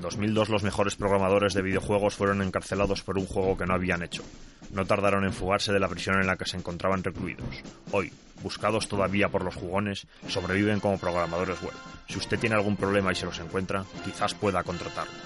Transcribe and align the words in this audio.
En 0.00 0.04
2002 0.04 0.48
los 0.48 0.62
mejores 0.62 0.96
programadores 0.96 1.52
de 1.52 1.60
videojuegos 1.60 2.14
fueron 2.14 2.40
encarcelados 2.40 3.02
por 3.02 3.18
un 3.18 3.26
juego 3.26 3.58
que 3.58 3.66
no 3.66 3.74
habían 3.74 4.02
hecho. 4.02 4.22
No 4.72 4.86
tardaron 4.86 5.24
en 5.24 5.34
fugarse 5.34 5.74
de 5.74 5.78
la 5.78 5.88
prisión 5.88 6.18
en 6.18 6.26
la 6.26 6.38
que 6.38 6.46
se 6.46 6.56
encontraban 6.56 7.04
recluidos. 7.04 7.62
Hoy, 7.90 8.10
buscados 8.42 8.88
todavía 8.88 9.28
por 9.28 9.44
los 9.44 9.56
jugones, 9.56 10.06
sobreviven 10.26 10.80
como 10.80 10.96
programadores 10.96 11.60
web. 11.60 11.74
Si 12.08 12.16
usted 12.16 12.38
tiene 12.38 12.56
algún 12.56 12.78
problema 12.78 13.12
y 13.12 13.14
se 13.14 13.26
los 13.26 13.40
encuentra, 13.40 13.84
quizás 14.02 14.32
pueda 14.32 14.64
contratarlos. 14.64 15.20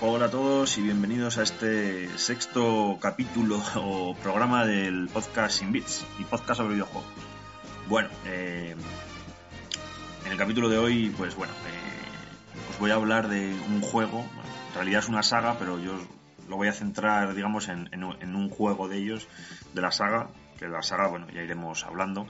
Hola 0.00 0.26
a 0.26 0.30
todos 0.32 0.76
y 0.78 0.82
bienvenidos 0.82 1.38
a 1.38 1.44
este 1.44 2.08
sexto 2.18 2.98
capítulo 3.00 3.62
o 3.76 4.16
programa 4.16 4.66
del 4.66 5.08
podcast 5.12 5.60
Sin 5.60 5.70
Bits 5.70 6.04
y 6.18 6.24
podcast 6.24 6.58
sobre 6.58 6.74
videojuegos. 6.74 7.08
Bueno, 7.88 8.08
eh, 8.26 8.74
en 10.26 10.32
el 10.32 10.36
capítulo 10.36 10.68
de 10.68 10.78
hoy, 10.78 11.14
pues 11.16 11.36
bueno, 11.36 11.52
eh, 11.52 11.92
voy 12.82 12.90
a 12.90 12.94
hablar 12.94 13.28
de 13.28 13.54
un 13.68 13.80
juego, 13.80 14.24
en 14.70 14.74
realidad 14.74 15.04
es 15.04 15.08
una 15.08 15.22
saga, 15.22 15.56
pero 15.56 15.78
yo 15.78 15.92
lo 16.48 16.56
voy 16.56 16.66
a 16.66 16.72
centrar, 16.72 17.32
digamos, 17.32 17.68
en, 17.68 17.88
en 17.92 18.34
un 18.34 18.50
juego 18.50 18.88
de 18.88 18.96
ellos, 18.96 19.28
de 19.72 19.80
la 19.80 19.92
saga, 19.92 20.30
que 20.58 20.66
la 20.66 20.82
saga, 20.82 21.06
bueno, 21.06 21.28
ya 21.30 21.42
iremos 21.42 21.84
hablando, 21.84 22.26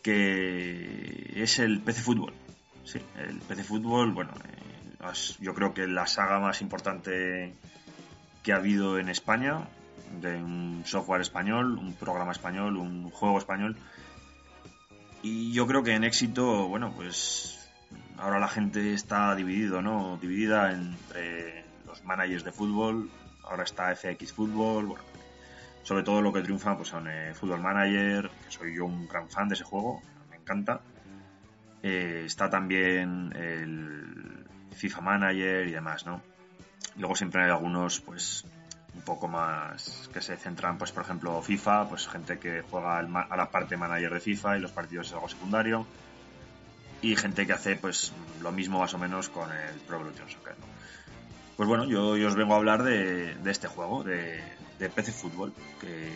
que 0.00 1.32
es 1.34 1.58
el 1.58 1.80
PC 1.80 2.02
Fútbol. 2.02 2.34
Sí, 2.84 3.00
el 3.16 3.40
PC 3.40 3.64
Fútbol, 3.64 4.12
bueno, 4.12 4.30
eh, 4.44 5.12
yo 5.40 5.54
creo 5.54 5.74
que 5.74 5.88
la 5.88 6.06
saga 6.06 6.38
más 6.38 6.62
importante 6.62 7.52
que 8.44 8.52
ha 8.52 8.56
habido 8.58 9.00
en 9.00 9.08
España, 9.08 9.66
de 10.20 10.36
un 10.36 10.84
software 10.86 11.22
español, 11.22 11.78
un 11.78 11.94
programa 11.94 12.30
español, 12.30 12.76
un 12.76 13.10
juego 13.10 13.38
español. 13.38 13.76
Y 15.20 15.52
yo 15.52 15.66
creo 15.66 15.82
que 15.82 15.94
en 15.94 16.04
éxito, 16.04 16.68
bueno, 16.68 16.92
pues 16.94 17.58
ahora 18.20 18.38
la 18.38 18.48
gente 18.48 18.94
está 18.94 19.34
dividido, 19.34 19.82
¿no? 19.82 20.18
Dividida 20.20 20.72
entre 20.72 21.64
los 21.86 22.04
managers 22.04 22.44
de 22.44 22.52
fútbol, 22.52 23.10
ahora 23.44 23.64
está 23.64 23.94
FX 23.94 24.32
Fútbol, 24.32 24.94
sobre 25.82 26.02
todo 26.02 26.20
lo 26.20 26.32
que 26.32 26.42
triunfa 26.42 26.76
pues 26.76 26.88
son 26.88 27.08
eh, 27.08 27.32
Football 27.34 27.62
Manager, 27.62 28.30
que 28.44 28.50
soy 28.50 28.76
yo 28.76 28.84
un 28.84 29.08
gran 29.08 29.28
fan 29.28 29.48
de 29.48 29.54
ese 29.54 29.64
juego, 29.64 30.02
me 30.30 30.36
encanta. 30.36 30.80
Eh, 31.82 32.24
está 32.26 32.50
también 32.50 33.32
el 33.36 34.46
FIFA 34.72 35.00
Manager 35.00 35.66
y 35.66 35.72
demás, 35.72 36.04
¿no? 36.04 36.20
Luego 36.96 37.14
siempre 37.14 37.44
hay 37.44 37.50
algunos, 37.50 38.00
pues, 38.00 38.44
un 38.94 39.02
poco 39.02 39.28
más 39.28 40.10
que 40.12 40.20
se 40.20 40.36
centran, 40.36 40.76
pues, 40.76 40.90
por 40.90 41.04
ejemplo, 41.04 41.40
FIFA, 41.40 41.88
pues 41.88 42.08
gente 42.08 42.38
que 42.38 42.62
juega 42.62 42.98
a 42.98 43.36
la 43.36 43.50
parte 43.50 43.76
manager 43.76 44.14
de 44.14 44.20
FIFA 44.20 44.58
y 44.58 44.60
los 44.60 44.72
partidos 44.72 45.06
es 45.06 45.12
algo 45.12 45.28
secundario. 45.28 45.86
Y 47.00 47.16
gente 47.16 47.46
que 47.46 47.52
hace, 47.52 47.76
pues, 47.76 48.12
lo 48.40 48.52
mismo 48.52 48.80
más 48.80 48.92
o 48.94 48.98
menos 48.98 49.28
con 49.28 49.50
el 49.52 49.80
Pro 49.86 49.96
Evolution 49.96 50.28
Soccer, 50.28 50.56
Pues 51.56 51.68
bueno, 51.68 51.84
yo, 51.84 52.10
os 52.10 52.34
vengo 52.34 52.54
a 52.54 52.56
hablar 52.56 52.82
de, 52.82 53.36
este 53.46 53.68
juego, 53.68 54.02
de, 54.02 54.42
de 54.78 54.88
PC 54.88 55.12
Fútbol, 55.12 55.52
que 55.80 56.10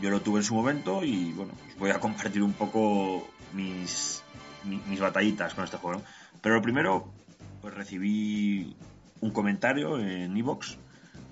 yo 0.00 0.10
lo 0.10 0.20
tuve 0.20 0.40
en 0.40 0.44
su 0.44 0.54
momento 0.54 1.04
y 1.04 1.32
bueno, 1.32 1.52
os 1.68 1.78
voy 1.78 1.90
a 1.90 2.00
compartir 2.00 2.42
un 2.42 2.52
poco 2.52 3.28
mis, 3.52 4.22
mis, 4.64 5.00
batallitas 5.00 5.54
con 5.54 5.64
este 5.64 5.76
juego. 5.76 6.02
Pero 6.42 6.56
lo 6.56 6.62
primero, 6.62 7.12
pues 7.60 7.74
recibí 7.74 8.76
un 9.20 9.30
comentario 9.30 9.98
en 9.98 10.36
Evox 10.36 10.78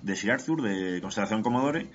de 0.01 0.15
Sir 0.15 0.31
Arthur 0.31 0.61
de 0.61 1.01
Constelación 1.01 1.43
Commodore 1.43 1.89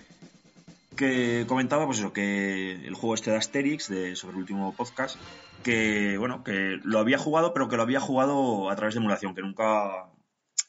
que 0.96 1.44
comentaba 1.46 1.86
pues 1.86 1.98
eso, 1.98 2.12
que 2.12 2.72
el 2.72 2.94
juego 2.94 3.14
este 3.14 3.30
de 3.30 3.38
Asterix 3.38 3.88
de, 3.88 4.16
sobre 4.16 4.34
el 4.34 4.40
último 4.40 4.74
podcast 4.74 5.16
que 5.62 6.16
bueno, 6.18 6.42
que 6.44 6.78
lo 6.82 6.98
había 6.98 7.18
jugado 7.18 7.52
pero 7.52 7.68
que 7.68 7.76
lo 7.76 7.82
había 7.82 8.00
jugado 8.00 8.70
a 8.70 8.76
través 8.76 8.94
de 8.94 9.00
emulación, 9.00 9.34
que 9.34 9.42
nunca 9.42 10.10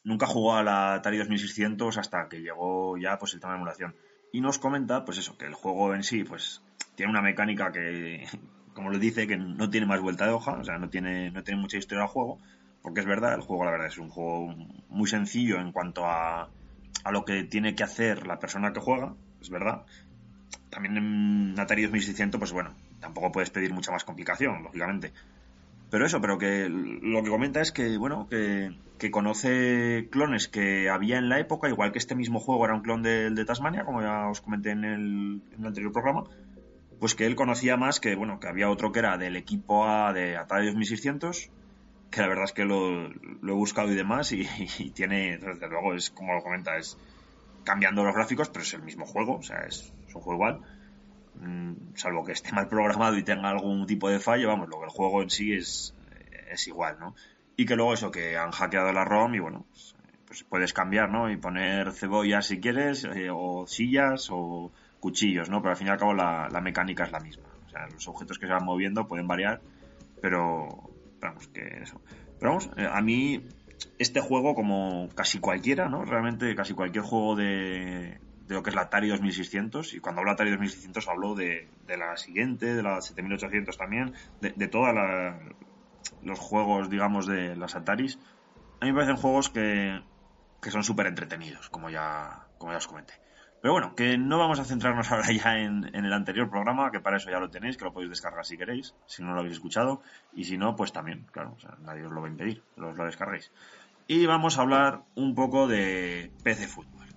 nunca 0.04 0.26
jugó 0.26 0.56
a 0.56 0.64
la 0.64 0.96
Atari 0.96 1.18
2600 1.18 1.98
hasta 1.98 2.28
que 2.30 2.42
llegó 2.42 2.98
ya 2.98 3.18
pues 3.18 3.34
el 3.34 3.40
tema 3.40 3.54
de 3.54 3.58
emulación. 3.58 3.96
Y 4.32 4.42
nos 4.42 4.60
comenta, 4.60 5.04
pues 5.06 5.18
eso, 5.18 5.38
que 5.38 5.46
el 5.46 5.54
juego 5.54 5.94
en 5.94 6.04
sí, 6.04 6.24
pues 6.24 6.62
tiene 6.96 7.12
una 7.12 7.22
mecánica 7.22 7.72
que, 7.72 8.26
como 8.74 8.90
le 8.90 9.00
dice, 9.00 9.28
que 9.28 9.38
no 9.38 9.70
tiene 9.70 9.88
más 9.88 10.02
vuelta 10.02 10.26
de 10.26 10.32
hoja, 10.32 10.54
o 10.54 10.64
sea, 10.64 10.78
no 10.78 10.90
tiene, 10.90 11.32
no 11.32 11.44
tiene 11.44 11.62
mucha 11.62 11.78
historia 11.78 12.04
al 12.04 12.10
juego, 12.10 12.40
porque 12.82 13.02
es 13.02 13.06
verdad, 13.06 13.34
el 13.34 13.42
juego 13.42 13.66
la 13.66 13.72
verdad 13.72 13.88
es 13.88 13.98
un 13.98 14.10
juego 14.10 14.56
muy 14.90 15.08
sencillo 15.08 15.60
en 15.60 15.72
cuanto 15.72 16.06
a, 16.06 16.50
a 17.04 17.12
lo 17.12 17.26
que 17.26 17.44
tiene 17.44 17.76
que 17.76 17.84
hacer 17.84 18.26
la 18.26 18.40
persona 18.40 18.72
que 18.74 18.80
juega, 18.80 19.16
es 19.42 19.50
verdad. 19.50 19.86
También 20.70 20.98
en 20.98 21.60
Atari 21.60 21.84
2600, 21.84 22.40
pues 22.40 22.54
bueno, 22.54 22.76
tampoco 23.02 23.32
puedes 23.32 23.50
pedir 23.50 23.74
mucha 23.74 23.92
más 23.92 24.06
complicación, 24.06 24.64
lógicamente. 24.64 25.12
Pero 25.92 26.06
eso, 26.06 26.22
pero 26.22 26.38
que 26.38 26.70
lo 26.70 27.22
que 27.22 27.30
comenta 27.30 27.60
es 27.60 27.74
que, 27.74 27.98
bueno, 27.98 28.30
que, 28.30 29.12
conoce 29.12 30.08
clones 30.10 30.48
que 30.48 30.90
había 30.90 31.18
en 31.18 31.28
la 31.28 31.40
época, 31.40 31.68
igual 31.68 31.92
que 31.92 31.98
este 31.98 32.16
mismo 32.16 32.40
juego 32.40 32.64
era 32.64 32.76
un 32.76 32.82
clon 32.82 33.04
del 33.04 33.36
de 33.36 33.44
Tasmania, 33.44 33.84
como 33.84 34.02
ya 34.02 34.30
os 34.30 34.40
comenté 34.40 34.72
en 34.72 34.86
el, 34.86 35.42
anterior 35.66 35.92
programa, 35.92 36.24
pues 37.00 37.14
que 37.14 37.26
él 37.26 37.36
conocía 37.36 37.76
más 37.76 38.00
que, 38.00 38.16
bueno, 38.16 38.40
que 38.40 38.48
había 38.48 38.70
otro 38.70 38.94
que 38.94 39.00
era 39.00 39.18
del 39.18 39.36
equipo 39.36 39.86
A 39.86 40.14
de 40.14 40.38
Atari 40.38 40.68
2600, 40.68 41.50
que 42.10 42.22
la 42.22 42.28
verdad 42.28 42.46
es 42.46 42.54
que 42.54 42.64
lo, 42.64 43.08
he 43.08 43.52
buscado 43.52 43.92
y 43.92 43.96
demás, 43.96 44.32
y, 44.32 44.46
tiene, 44.92 45.40
desde 45.40 45.68
luego, 45.68 45.94
es 45.94 46.10
como 46.10 46.36
lo 46.36 46.42
comenta, 46.42 46.78
es 46.78 46.98
cambiando 47.66 48.06
los 48.06 48.16
gráficos, 48.16 48.48
pero 48.48 48.64
es 48.64 48.74
el 48.74 48.84
mismo 48.84 49.06
juego, 49.06 49.40
o 49.40 49.44
sea, 49.44 49.58
es, 49.68 49.92
es 50.08 50.16
un 50.16 50.22
juego 50.22 50.36
igual 50.36 50.62
salvo 51.96 52.24
que 52.24 52.34
esté 52.34 52.52
mal 52.52 52.68
programado 52.68 53.18
y 53.18 53.24
tenga 53.24 53.50
algún 53.50 53.86
tipo 53.86 54.10
de 54.10 54.20
fallo, 54.20 54.48
vamos, 54.48 54.70
lo 54.70 54.80
que 54.80 54.86
el 54.86 54.92
juego 54.92 55.22
en 55.22 55.30
sí 55.30 55.54
es, 55.54 55.96
es 56.50 56.68
igual, 56.68 56.98
¿no? 57.00 57.16
Y 57.56 57.66
que 57.66 57.76
luego 57.76 57.94
eso, 57.94 58.12
que 58.12 58.38
han 58.38 58.52
hackeado 58.52 58.92
la 58.92 59.06
ROM 59.06 59.36
y 59.36 59.40
bueno, 59.40 59.66
pues, 59.70 59.96
pues 60.26 60.44
puedes 60.44 60.74
cambiar, 60.74 61.10
¿no? 61.10 61.30
Y 61.30 61.38
poner 61.38 61.92
cebollas 61.92 62.48
si 62.48 62.60
quieres, 62.60 63.06
eh, 63.06 63.30
o 63.32 63.66
sillas, 63.68 64.30
o 64.32 64.72
cuchillos, 65.00 65.50
¿no? 65.50 65.62
Pero 65.62 65.72
al 65.72 65.78
fin 65.78 65.88
y 65.88 65.90
al 65.90 65.98
cabo 65.98 66.14
la, 66.14 66.48
la, 66.50 66.62
mecánica 66.62 67.04
es 67.04 67.12
la 67.12 67.20
misma. 67.20 67.44
O 67.66 67.70
sea, 67.70 67.88
los 67.88 68.08
objetos 68.08 68.38
que 68.38 68.48
se 68.48 68.54
van 68.54 68.66
moviendo 68.66 69.08
pueden 69.08 69.28
variar, 69.28 69.62
pero 70.22 70.90
vamos, 71.20 71.48
que 71.50 71.82
eso. 71.82 72.02
Pero 72.40 72.52
vamos, 72.52 72.70
eh, 72.78 72.88
a 72.90 73.02
mí 73.02 73.44
este 74.00 74.22
juego, 74.22 74.56
como 74.56 75.10
casi 75.16 75.40
cualquiera, 75.40 75.90
¿no? 75.90 76.06
Realmente 76.06 76.56
casi 76.56 76.74
cualquier 76.74 77.04
juego 77.04 77.36
de, 77.36 78.20
de 78.58 78.64
que 78.64 78.70
es 78.70 78.76
la 78.76 78.84
Atari 78.84 79.10
2600 79.10 79.94
y 79.94 80.00
cuando 80.00 80.20
hablo 80.20 80.32
de 80.32 80.34
Atari 80.34 80.52
2600 80.52 81.08
hablo 81.08 81.36
de, 81.36 81.70
la 81.88 82.18
siguiente, 82.18 82.74
de 82.76 82.84
la 82.84 83.02
7800 83.02 83.78
también, 83.78 84.14
de, 84.42 84.52
de 84.52 84.68
todos 84.68 84.90
los 86.24 86.40
juegos, 86.40 86.90
digamos, 86.90 87.26
de 87.28 87.56
las 87.56 87.76
Ataris. 87.76 88.20
A 88.80 88.86
mí 88.86 88.92
me 88.92 88.98
parecen 88.98 89.18
juegos 89.18 89.50
que, 89.50 90.02
son 90.70 90.84
súper 90.84 91.08
entretenidos, 91.08 91.70
como 91.70 91.90
ya, 91.90 92.48
os 92.60 92.88
comenté. 92.88 93.14
Pero 93.62 93.74
bueno, 93.74 93.94
que 93.94 94.18
no 94.18 94.40
vamos 94.40 94.60
a 94.60 94.66
centrarnos 94.66 95.12
ahora 95.12 95.32
ya 95.32 95.60
en, 95.60 95.86
el 95.94 96.14
anterior 96.14 96.50
programa, 96.50 96.92
que 96.92 97.00
para 97.00 97.18
eso 97.18 97.30
ya 97.30 97.40
lo 97.40 97.52
tenéis, 97.52 97.78
que 97.78 97.86
lo 97.86 97.94
podéis 97.94 98.10
descargar 98.10 98.44
si 98.44 98.58
queréis, 98.58 98.96
si 99.06 99.22
no 99.22 99.34
lo 99.34 99.40
habéis 99.40 99.54
escuchado, 99.54 100.02
y 100.34 100.46
si 100.46 100.58
no, 100.58 100.76
pues 100.76 100.92
también, 100.92 101.28
claro, 101.32 101.58
nadie 101.82 102.06
os 102.06 102.12
lo 102.12 102.22
va 102.22 102.28
a 102.28 102.32
impedir, 102.32 102.64
que 102.76 102.82
os 102.82 102.98
lo 102.98 103.06
descarguéis. 103.06 103.52
Y 104.08 104.26
vamos 104.26 104.58
a 104.58 104.62
hablar 104.62 105.04
un 105.16 105.36
poco 105.36 105.68
de 105.68 106.32
PC 106.44 106.68
Fútbol. 106.68 107.11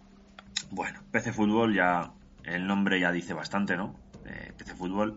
Bueno, 0.75 1.05
PC 1.13 1.33
Fútbol 1.33 1.73
ya, 1.73 2.11
el 2.43 2.67
nombre 2.67 2.99
ya 2.99 3.13
dice 3.13 3.33
bastante, 3.33 3.77
¿no? 3.77 3.95
Eh, 4.27 4.53
PC 4.59 4.75
Fútbol. 4.75 5.17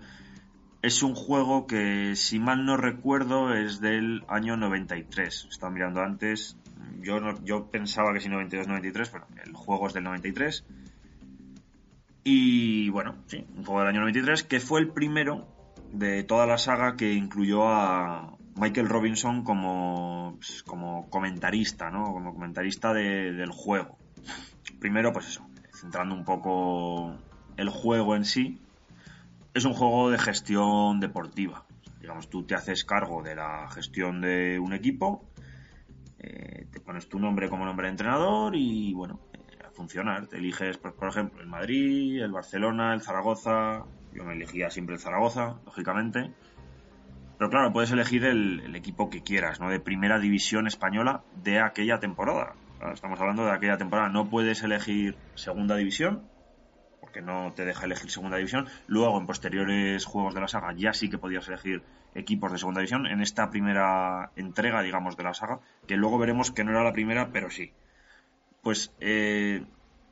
Es 0.84 1.02
un 1.02 1.16
juego 1.16 1.66
que, 1.66 2.16
si 2.16 2.38
mal 2.38 2.64
no 2.64 2.78
recuerdo, 2.78 3.56
es 3.56 3.82
del 3.82 4.24
año 4.28 4.56
93. 4.56 5.48
Estaba 5.50 5.74
mirando 5.74 6.02
antes. 6.02 6.58
Yo, 7.02 7.20
yo 7.44 7.72
pensaba 7.72 8.14
que 8.14 8.20
sí 8.20 8.30
92-93, 8.30 9.10
pero 9.12 9.28
el 9.44 9.54
juego 9.54 9.88
es 9.88 9.96
del 9.96 10.04
93. 10.04 10.64
Y 12.24 12.90
bueno, 12.90 13.16
sí, 13.26 13.44
un 13.56 13.66
juego 13.66 13.80
del 13.80 13.90
año 13.90 14.02
93 14.02 14.44
que 14.44 14.60
fue 14.60 14.80
el 14.82 14.90
primero 14.90 15.48
de 15.92 16.24
toda 16.24 16.46
la 16.46 16.60
saga 16.60 16.96
que 16.96 17.14
incluyó 17.14 17.68
a 17.68 18.38
Michael 18.56 18.90
Robinson 18.90 19.44
como, 19.44 20.36
pues, 20.38 20.62
como 20.62 21.10
comentarista, 21.10 21.90
¿no? 21.90 22.04
Como 22.14 22.36
comentarista 22.36 22.94
del 22.94 23.50
juego 23.50 23.98
primero, 24.80 25.12
pues 25.14 25.28
eso, 25.28 25.47
centrando 25.78 26.16
un 26.16 26.26
poco 26.26 27.16
el 27.56 27.70
juego 27.70 28.16
en 28.16 28.26
sí, 28.26 28.62
es 29.54 29.66
un 29.66 29.74
juego 29.74 30.10
de 30.10 30.18
gestión 30.18 31.00
deportiva. 31.00 31.66
Digamos, 32.00 32.30
tú 32.30 32.44
te 32.44 32.56
haces 32.56 32.86
cargo 32.86 33.24
de 33.24 33.36
la 33.36 33.70
gestión 33.70 34.22
de 34.22 34.60
un 34.60 34.74
equipo, 34.74 35.26
eh, 36.20 36.68
te 36.72 36.80
pones 36.80 37.10
tu 37.10 37.20
nombre 37.20 37.50
como 37.50 37.66
nombre 37.66 37.88
de 37.88 37.92
entrenador 37.92 38.56
y 38.56 38.94
bueno, 38.94 39.20
eh, 39.34 39.64
a 39.66 39.72
funcionar. 39.72 40.28
Te 40.28 40.38
eliges, 40.38 40.78
pues, 40.78 40.94
por 40.94 41.10
ejemplo, 41.10 41.42
el 41.42 41.48
Madrid, 41.48 42.22
el 42.22 42.32
Barcelona, 42.32 42.94
el 42.94 43.02
Zaragoza. 43.02 43.86
Yo 44.14 44.24
me 44.24 44.34
elegía 44.34 44.70
siempre 44.70 44.96
el 44.96 45.02
Zaragoza, 45.02 45.60
lógicamente. 45.66 46.32
Pero 47.38 47.50
claro, 47.52 47.72
puedes 47.72 47.92
elegir 47.92 48.26
el, 48.26 48.62
el 48.62 48.76
equipo 48.76 49.10
que 49.10 49.22
quieras, 49.22 49.60
¿no? 49.60 49.70
De 49.70 49.80
primera 49.80 50.20
división 50.20 50.66
española 50.66 51.24
de 51.44 51.60
aquella 51.60 52.00
temporada. 52.00 52.56
Estamos 52.94 53.20
hablando 53.20 53.46
de 53.46 53.52
aquella 53.52 53.78
temporada. 53.78 54.10
No 54.10 54.30
puedes 54.30 54.62
elegir 54.64 55.18
segunda 55.36 55.76
división, 55.76 56.24
porque 57.02 57.22
no 57.22 57.52
te 57.54 57.66
deja 57.66 57.86
elegir 57.86 58.12
segunda 58.12 58.38
división. 58.38 58.68
Luego, 58.88 59.20
en 59.20 59.26
posteriores 59.26 60.06
juegos 60.06 60.36
de 60.36 60.42
la 60.42 60.48
saga, 60.48 60.74
ya 60.74 60.94
sí 60.94 61.10
que 61.10 61.18
podías 61.18 61.48
elegir 61.48 61.84
equipos 62.14 62.52
de 62.52 62.58
segunda 62.58 62.82
división 62.82 63.08
en 63.08 63.22
esta 63.22 63.50
primera 63.50 64.32
entrega, 64.36 64.82
digamos, 64.82 65.18
de 65.18 65.24
la 65.24 65.34
saga, 65.34 65.60
que 65.88 65.98
luego 65.98 66.18
veremos 66.18 66.52
que 66.52 66.64
no 66.64 66.72
era 66.72 66.84
la 66.84 66.94
primera, 66.94 67.32
pero 67.32 67.50
sí. 67.50 67.72
Pues 68.62 68.94
eh, 69.00 69.64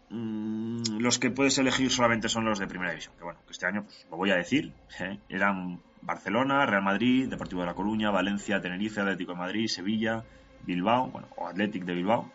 mm, 0.10 0.98
los 1.00 1.20
que 1.20 1.32
puedes 1.32 1.58
elegir 1.58 1.92
solamente 1.92 2.30
son 2.30 2.46
los 2.46 2.60
de 2.60 2.68
primera 2.68 2.92
división, 2.92 3.16
que 3.18 3.24
bueno, 3.24 3.40
que 3.46 3.52
este 3.52 3.68
año 3.68 3.84
pues, 3.84 4.08
lo 4.10 4.18
voy 4.18 4.32
a 4.32 4.36
decir, 4.36 4.74
¿eh? 5.00 5.20
eran 5.30 5.82
Barcelona, 6.02 6.66
Real 6.66 6.84
Madrid, 6.84 7.28
Deportivo 7.30 7.62
de 7.62 7.68
la 7.68 7.74
Coruña, 7.74 8.12
Valencia, 8.12 8.62
Tenerife, 8.62 9.02
Atlético 9.02 9.34
de 9.34 9.40
Madrid, 9.40 9.68
Sevilla, 9.68 10.24
Bilbao, 10.64 11.10
bueno, 11.10 11.28
o 11.36 11.48
Athletic 11.48 11.84
de 11.84 11.94
Bilbao, 11.96 12.32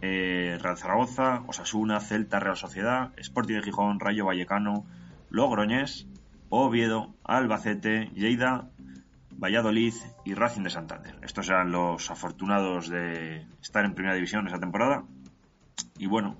eh, 0.00 0.58
Real 0.60 0.76
Zaragoza, 0.76 1.42
Osasuna, 1.46 2.00
Celta, 2.00 2.40
Real 2.40 2.56
Sociedad, 2.56 3.12
Sporting 3.16 3.56
de 3.56 3.62
Gijón, 3.62 4.00
Rayo 4.00 4.26
Vallecano, 4.26 4.84
Logroñés, 5.30 6.06
Oviedo, 6.48 7.14
Albacete, 7.24 8.10
Lleida, 8.14 8.70
Valladolid 9.32 9.94
y 10.24 10.34
Racing 10.34 10.62
de 10.62 10.70
Santander. 10.70 11.18
Estos 11.22 11.48
eran 11.48 11.70
los 11.70 12.10
afortunados 12.10 12.88
de 12.88 13.46
estar 13.60 13.84
en 13.84 13.94
primera 13.94 14.14
división 14.14 14.46
esa 14.46 14.58
temporada. 14.58 15.04
Y 15.98 16.06
bueno, 16.06 16.36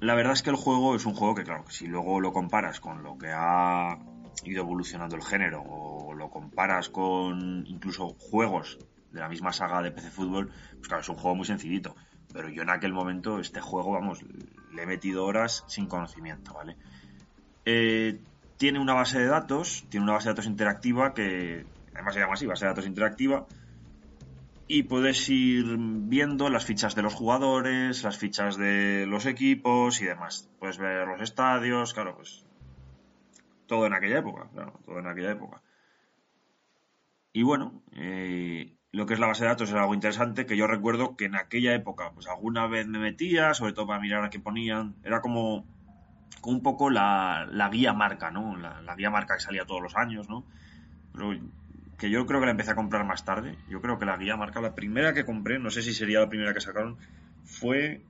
la 0.00 0.14
verdad 0.14 0.32
es 0.32 0.42
que 0.42 0.50
el 0.50 0.56
juego 0.56 0.96
es 0.96 1.06
un 1.06 1.14
juego 1.14 1.34
que, 1.34 1.44
claro, 1.44 1.64
si 1.68 1.86
luego 1.86 2.20
lo 2.20 2.32
comparas 2.32 2.80
con 2.80 3.02
lo 3.02 3.18
que 3.18 3.28
ha 3.32 3.98
ido 4.44 4.62
evolucionando 4.62 5.16
el 5.16 5.22
género 5.22 5.62
o 5.62 6.14
lo 6.14 6.30
comparas 6.30 6.88
con 6.88 7.64
incluso 7.66 8.16
juegos 8.18 8.78
de 9.12 9.20
la 9.20 9.28
misma 9.28 9.52
saga 9.52 9.82
de 9.82 9.90
PC 9.90 10.10
Fútbol, 10.10 10.50
pues 10.76 10.88
claro, 10.88 11.02
es 11.02 11.08
un 11.08 11.16
juego 11.16 11.36
muy 11.36 11.44
sencillito. 11.44 11.94
Pero 12.32 12.48
yo 12.48 12.62
en 12.62 12.70
aquel 12.70 12.92
momento, 12.92 13.40
este 13.40 13.60
juego, 13.60 13.92
vamos, 13.92 14.22
le 14.72 14.82
he 14.82 14.86
metido 14.86 15.24
horas 15.24 15.64
sin 15.66 15.86
conocimiento, 15.86 16.54
¿vale? 16.54 16.76
Eh, 17.64 18.20
tiene 18.56 18.78
una 18.78 18.94
base 18.94 19.18
de 19.18 19.26
datos, 19.26 19.84
tiene 19.88 20.04
una 20.04 20.14
base 20.14 20.28
de 20.28 20.34
datos 20.34 20.46
interactiva 20.46 21.14
que 21.14 21.66
además 21.94 22.14
se 22.14 22.20
llama 22.20 22.34
así, 22.34 22.46
base 22.46 22.64
de 22.64 22.70
datos 22.70 22.86
interactiva, 22.86 23.46
y 24.72 24.84
puedes 24.84 25.28
ir 25.28 25.64
viendo 25.78 26.48
las 26.48 26.64
fichas 26.64 26.94
de 26.94 27.02
los 27.02 27.14
jugadores, 27.14 28.04
las 28.04 28.18
fichas 28.18 28.56
de 28.56 29.04
los 29.08 29.26
equipos 29.26 30.00
y 30.00 30.04
demás. 30.04 30.48
Puedes 30.60 30.78
ver 30.78 31.08
los 31.08 31.20
estadios, 31.20 31.92
claro, 31.92 32.14
pues 32.14 32.44
todo 33.66 33.86
en 33.86 33.94
aquella 33.94 34.18
época, 34.18 34.48
claro, 34.52 34.78
todo 34.84 35.00
en 35.00 35.08
aquella 35.08 35.32
época. 35.32 35.62
Y 37.32 37.42
bueno, 37.42 37.82
eh, 37.92 38.76
lo 38.92 39.06
que 39.06 39.14
es 39.14 39.20
la 39.20 39.28
base 39.28 39.44
de 39.44 39.50
datos 39.50 39.70
era 39.70 39.82
algo 39.82 39.94
interesante 39.94 40.46
que 40.46 40.56
yo 40.56 40.66
recuerdo 40.66 41.16
que 41.16 41.26
en 41.26 41.36
aquella 41.36 41.74
época, 41.74 42.10
pues 42.12 42.26
alguna 42.26 42.66
vez 42.66 42.88
me 42.88 42.98
metía, 42.98 43.54
sobre 43.54 43.72
todo 43.72 43.86
para 43.86 44.00
mirar 44.00 44.24
a 44.24 44.30
qué 44.30 44.40
ponían, 44.40 44.96
era 45.04 45.20
como, 45.20 45.64
un 46.42 46.62
poco 46.62 46.90
la, 46.90 47.48
guía 47.70 47.92
marca, 47.92 48.30
¿no? 48.30 48.56
La, 48.56 48.94
guía 48.96 49.10
marca 49.10 49.34
que 49.34 49.40
salía 49.40 49.64
todos 49.64 49.82
los 49.82 49.96
años, 49.96 50.28
¿no? 50.28 50.44
Pero 51.12 51.38
que 51.98 52.10
yo 52.10 52.26
creo 52.26 52.40
que 52.40 52.46
la 52.46 52.52
empecé 52.52 52.70
a 52.72 52.74
comprar 52.74 53.04
más 53.04 53.24
tarde. 53.24 53.56
Yo 53.68 53.80
creo 53.80 53.98
que 53.98 54.06
la 54.06 54.16
guía 54.16 54.36
marca, 54.36 54.60
la 54.60 54.74
primera 54.74 55.12
que 55.12 55.24
compré, 55.24 55.58
no 55.58 55.70
sé 55.70 55.82
si 55.82 55.92
sería 55.92 56.20
la 56.20 56.28
primera 56.28 56.54
que 56.54 56.60
sacaron, 56.60 56.96
fue, 57.44 58.02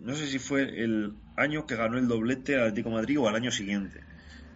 no 0.00 0.14
sé 0.14 0.26
si 0.26 0.38
fue 0.38 0.62
el 0.62 1.14
año 1.36 1.64
que 1.66 1.76
ganó 1.76 1.96
el 1.96 2.08
doblete 2.08 2.56
al 2.56 2.62
Atlético 2.62 2.90
Madrid 2.90 3.20
o 3.20 3.28
al 3.28 3.36
año 3.36 3.50
siguiente. 3.50 4.00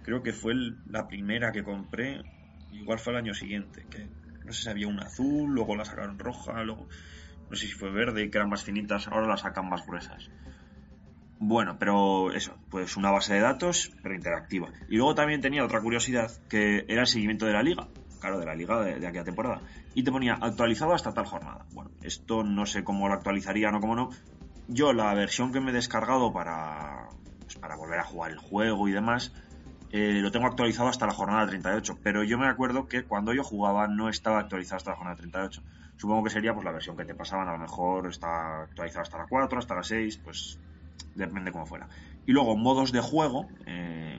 Creo 0.02 0.22
que 0.22 0.32
fue 0.32 0.54
la 0.90 1.06
primera 1.06 1.52
que 1.52 1.62
compré, 1.62 2.22
igual 2.72 2.98
fue 2.98 3.12
el 3.12 3.20
año 3.20 3.34
siguiente, 3.34 3.86
que 3.88 4.08
no 4.44 4.52
sé 4.52 4.62
si 4.62 4.68
había 4.68 4.88
una 4.88 5.04
azul, 5.04 5.50
luego 5.50 5.76
la 5.76 5.84
sacaron 5.84 6.18
roja, 6.18 6.62
luego 6.62 6.88
no 7.50 7.56
sé 7.56 7.66
si 7.66 7.72
fue 7.72 7.90
verde, 7.90 8.30
que 8.30 8.38
eran 8.38 8.48
más 8.48 8.64
finitas, 8.64 9.08
ahora 9.08 9.26
las 9.26 9.40
sacan 9.40 9.68
más 9.68 9.86
gruesas. 9.86 10.30
Bueno, 11.38 11.76
pero 11.76 12.32
eso, 12.32 12.56
pues 12.70 12.96
una 12.96 13.10
base 13.10 13.34
de 13.34 13.40
datos, 13.40 13.92
pero 14.00 14.14
interactiva. 14.14 14.68
Y 14.88 14.96
luego 14.96 15.14
también 15.14 15.40
tenía 15.40 15.64
otra 15.64 15.80
curiosidad, 15.80 16.30
que 16.48 16.84
era 16.86 17.00
el 17.00 17.06
seguimiento 17.08 17.46
de 17.46 17.52
la 17.52 17.64
liga, 17.64 17.88
claro, 18.20 18.38
de 18.38 18.46
la 18.46 18.54
liga 18.54 18.80
de, 18.80 19.06
aquella 19.06 19.24
temporada. 19.24 19.60
Y 19.92 20.04
te 20.04 20.12
ponía 20.12 20.34
actualizado 20.40 20.94
hasta 20.94 21.12
tal 21.12 21.26
jornada. 21.26 21.66
Bueno, 21.72 21.90
esto 22.02 22.44
no 22.44 22.64
sé 22.64 22.84
cómo 22.84 23.08
lo 23.08 23.14
actualizarían 23.14 23.74
o 23.74 23.80
cómo 23.80 23.96
no. 23.96 24.10
Yo 24.68 24.92
la 24.92 25.12
versión 25.14 25.52
que 25.52 25.60
me 25.60 25.72
he 25.72 25.74
descargado 25.74 26.32
para, 26.32 27.08
pues 27.40 27.56
para 27.56 27.76
volver 27.76 27.98
a 27.98 28.04
jugar 28.04 28.30
el 28.30 28.38
juego 28.38 28.86
y 28.88 28.92
demás, 28.92 29.34
eh, 29.92 30.20
lo 30.22 30.32
tengo 30.32 30.46
actualizado 30.46 30.88
hasta 30.88 31.06
la 31.06 31.12
jornada 31.12 31.46
38, 31.46 31.98
pero 32.02 32.24
yo 32.24 32.38
me 32.38 32.48
acuerdo 32.48 32.88
que 32.88 33.04
cuando 33.04 33.34
yo 33.34 33.44
jugaba 33.44 33.86
no 33.88 34.08
estaba 34.08 34.38
actualizado 34.38 34.78
hasta 34.78 34.90
la 34.92 34.96
jornada 34.96 35.16
38. 35.16 35.62
Supongo 35.98 36.24
que 36.24 36.30
sería 36.30 36.54
pues 36.54 36.64
la 36.64 36.72
versión 36.72 36.96
que 36.96 37.04
te 37.04 37.14
pasaban, 37.14 37.46
a 37.46 37.52
lo 37.52 37.58
mejor 37.58 38.08
está 38.08 38.62
actualizado 38.62 39.02
hasta 39.02 39.18
la 39.18 39.26
4, 39.26 39.58
hasta 39.58 39.74
la 39.74 39.82
6, 39.82 40.16
pues 40.24 40.58
depende 41.14 41.52
cómo 41.52 41.66
fuera. 41.66 41.88
Y 42.24 42.32
luego 42.32 42.56
modos 42.56 42.90
de 42.90 43.02
juego, 43.02 43.46
eh, 43.66 44.18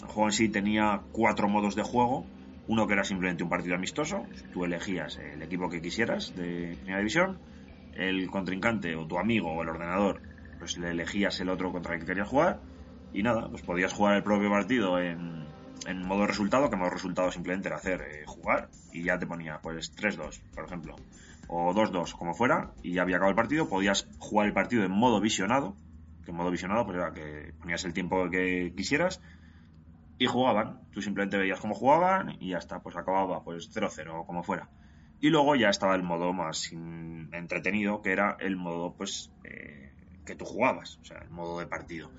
el 0.00 0.06
juego 0.06 0.28
en 0.28 0.32
sí 0.32 0.48
tenía 0.48 1.02
cuatro 1.10 1.48
modos 1.48 1.74
de 1.74 1.82
juego, 1.82 2.24
uno 2.68 2.86
que 2.86 2.92
era 2.92 3.02
simplemente 3.02 3.42
un 3.42 3.50
partido 3.50 3.74
amistoso, 3.74 4.24
tú 4.52 4.64
elegías 4.64 5.18
el 5.18 5.42
equipo 5.42 5.68
que 5.68 5.82
quisieras 5.82 6.36
de 6.36 6.76
primera 6.76 6.98
división, 6.98 7.40
el 7.96 8.30
contrincante 8.30 8.94
o 8.94 9.06
tu 9.06 9.18
amigo 9.18 9.52
o 9.52 9.62
el 9.62 9.70
ordenador, 9.70 10.20
pues 10.60 10.78
le 10.78 10.90
elegías 10.90 11.40
el 11.40 11.48
otro 11.48 11.72
contra 11.72 11.94
el 11.94 12.00
que 12.00 12.06
querías 12.06 12.28
jugar, 12.28 12.60
y 13.14 13.22
nada, 13.22 13.48
pues 13.48 13.62
podías 13.62 13.92
jugar 13.92 14.16
el 14.16 14.24
propio 14.24 14.50
partido 14.50 15.00
en, 15.00 15.44
modo 16.04 16.26
resultado, 16.26 16.68
que 16.68 16.76
modo 16.76 16.90
resultado 16.90 17.30
simplemente 17.30 17.68
era 17.68 17.76
hacer 17.76 18.00
eh, 18.02 18.24
jugar 18.26 18.68
y 18.92 19.04
ya 19.04 19.18
te 19.18 19.26
ponía 19.26 19.60
pues 19.62 19.94
3-2, 19.96 20.40
por 20.54 20.64
ejemplo, 20.64 20.96
o 21.46 21.72
2-2, 21.72 22.12
como 22.12 22.34
fuera, 22.34 22.72
y 22.82 22.94
ya 22.94 23.02
había 23.02 23.16
acabado 23.16 23.30
el 23.30 23.36
partido, 23.36 23.68
podías 23.68 24.08
jugar 24.18 24.48
el 24.48 24.52
partido 24.52 24.84
en 24.84 24.90
modo 24.90 25.20
visionado, 25.20 25.76
que 26.24 26.32
en 26.32 26.36
modo 26.36 26.50
visionado 26.50 26.84
pues 26.84 26.96
era 26.96 27.12
que 27.12 27.52
ponías 27.60 27.84
el 27.84 27.92
tiempo 27.92 28.28
que 28.30 28.72
quisieras 28.76 29.20
y 30.18 30.26
jugaban, 30.26 30.80
tú 30.90 31.00
simplemente 31.00 31.36
veías 31.36 31.60
cómo 31.60 31.74
jugaban 31.74 32.36
y 32.40 32.50
ya 32.50 32.58
está, 32.58 32.80
pues 32.80 32.96
acababa 32.96 33.44
pues 33.44 33.70
0-0 33.72 34.10
o 34.12 34.26
como 34.26 34.42
fuera. 34.42 34.68
Y 35.20 35.30
luego 35.30 35.54
ya 35.54 35.68
estaba 35.68 35.94
el 35.94 36.02
modo 36.02 36.32
más 36.32 36.72
entretenido, 36.72 38.02
que 38.02 38.10
era 38.10 38.36
el 38.40 38.56
modo 38.56 38.94
pues 38.94 39.30
eh, 39.44 39.92
que 40.26 40.34
tú 40.34 40.44
jugabas, 40.44 40.98
o 41.00 41.04
sea, 41.04 41.18
el 41.18 41.30
modo 41.30 41.60
de 41.60 41.66
partido 41.66 42.10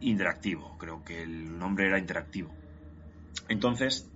interactivo, 0.00 0.76
creo 0.78 1.04
que 1.04 1.22
el 1.22 1.58
nombre 1.58 1.86
era 1.86 1.98
interactivo. 1.98 2.54
Entonces, 3.48 4.10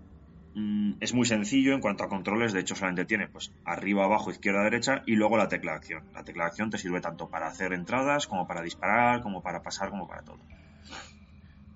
mm, 0.55 0.95
es 1.01 1.15
muy 1.15 1.27
sencillo 1.27 1.75
en 1.75 1.81
cuanto 1.81 2.05
a 2.05 2.09
controles, 2.09 2.53
de 2.53 2.61
hecho 2.61 2.75
solamente 2.75 3.05
tiene 3.05 3.29
pues 3.29 3.53
arriba, 3.65 4.05
abajo, 4.05 4.31
izquierda, 4.31 4.63
derecha 4.63 5.03
y 5.07 5.17
luego 5.17 5.37
la 5.37 5.49
tecla 5.49 5.73
de 5.73 5.79
acción. 5.79 6.05
La 6.15 6.25
tecla 6.25 6.45
de 6.45 6.49
acción 6.49 6.71
te 6.71 6.79
sirve 6.79 7.01
tanto 7.01 7.29
para 7.29 7.49
hacer 7.49 7.73
entradas 7.73 8.27
como 8.27 8.47
para 8.47 8.63
disparar, 8.63 9.23
como 9.23 9.43
para 9.43 9.63
pasar, 9.63 9.91
como 9.91 10.07
para 10.07 10.23
todo. 10.23 10.39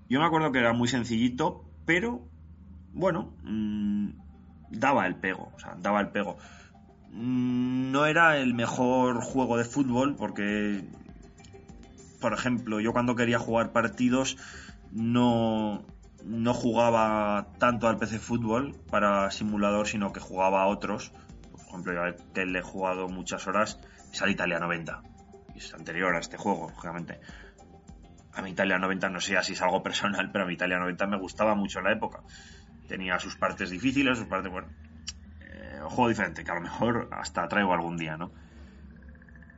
Yo 0.07 0.19
me 0.19 0.25
acuerdo 0.25 0.51
que 0.51 0.59
era 0.59 0.73
muy 0.73 0.87
sencillito, 0.87 1.65
pero 1.85 2.27
bueno, 2.91 3.35
mm, 3.43 4.09
daba 4.69 5.05
el 5.05 5.15
pego, 5.15 5.51
o 5.55 5.59
sea, 5.59 5.75
daba 5.77 6.01
el 6.01 6.09
pego. 6.09 6.37
Mm, 7.11 7.91
no 7.91 8.05
era 8.05 8.37
el 8.37 8.53
mejor 8.53 9.21
juego 9.21 9.57
de 9.57 9.65
fútbol 9.65 10.15
porque 10.15 10.83
por 12.19 12.33
ejemplo, 12.33 12.79
yo 12.79 12.93
cuando 12.93 13.15
quería 13.15 13.39
jugar 13.39 13.71
partidos 13.71 14.37
no, 14.91 15.85
no 16.23 16.53
jugaba 16.53 17.47
tanto 17.59 17.87
al 17.87 17.97
PC 17.97 18.19
Fútbol 18.19 18.75
para 18.89 19.31
simulador, 19.31 19.87
sino 19.87 20.11
que 20.11 20.19
jugaba 20.19 20.63
a 20.63 20.67
otros. 20.67 21.11
Por 21.51 21.61
ejemplo, 21.61 21.93
yo 21.93 22.15
que 22.33 22.45
le 22.45 22.59
he 22.59 22.61
jugado 22.63 23.07
muchas 23.07 23.47
horas 23.47 23.79
es 24.11 24.21
al 24.21 24.29
Italia 24.29 24.59
90. 24.59 25.01
Es 25.55 25.73
anterior 25.73 26.15
a 26.15 26.19
este 26.19 26.37
juego, 26.37 26.69
lógicamente. 26.69 27.19
A 28.33 28.41
mi 28.41 28.51
Italia 28.51 28.77
90 28.77 29.09
no 29.09 29.19
sé 29.19 29.41
si 29.43 29.53
es 29.53 29.61
algo 29.61 29.83
personal, 29.83 30.31
pero 30.31 30.43
a 30.43 30.47
mi 30.47 30.53
Italia 30.53 30.79
90 30.79 31.07
me 31.07 31.17
gustaba 31.17 31.55
mucho 31.55 31.79
en 31.79 31.85
la 31.85 31.93
época. 31.93 32.21
Tenía 32.87 33.19
sus 33.19 33.35
partes 33.35 33.69
difíciles, 33.69 34.17
sus 34.17 34.27
partes, 34.27 34.51
bueno, 34.51 34.69
eh, 35.41 35.79
un 35.81 35.89
juego 35.89 36.09
diferente, 36.09 36.43
que 36.43 36.51
a 36.51 36.55
lo 36.55 36.61
mejor 36.61 37.09
hasta 37.11 37.47
traigo 37.47 37.73
algún 37.73 37.97
día, 37.97 38.17
¿no? 38.17 38.31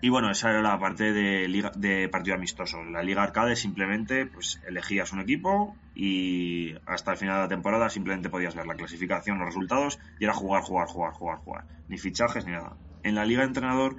Y 0.01 0.09
bueno, 0.09 0.31
esa 0.31 0.49
era 0.49 0.63
la 0.63 0.79
parte 0.79 1.13
de, 1.13 1.71
de 1.75 2.09
partido 2.09 2.35
amistoso. 2.35 2.83
La 2.83 3.03
Liga 3.03 3.21
Arcade 3.21 3.55
simplemente 3.55 4.25
pues 4.25 4.59
elegías 4.67 5.13
un 5.13 5.21
equipo 5.21 5.75
y 5.93 6.73
hasta 6.87 7.11
el 7.11 7.17
final 7.17 7.35
de 7.35 7.41
la 7.43 7.47
temporada 7.47 7.87
simplemente 7.89 8.29
podías 8.29 8.55
ver 8.55 8.65
la 8.65 8.73
clasificación, 8.73 9.37
los 9.37 9.45
resultados 9.45 9.99
y 10.19 10.23
era 10.23 10.33
jugar, 10.33 10.63
jugar, 10.63 10.87
jugar, 10.87 11.13
jugar, 11.13 11.37
jugar. 11.37 11.65
Ni 11.87 11.99
fichajes 11.99 12.45
ni 12.45 12.53
nada. 12.53 12.75
En 13.03 13.13
la 13.13 13.25
Liga 13.25 13.43
Entrenador 13.43 13.97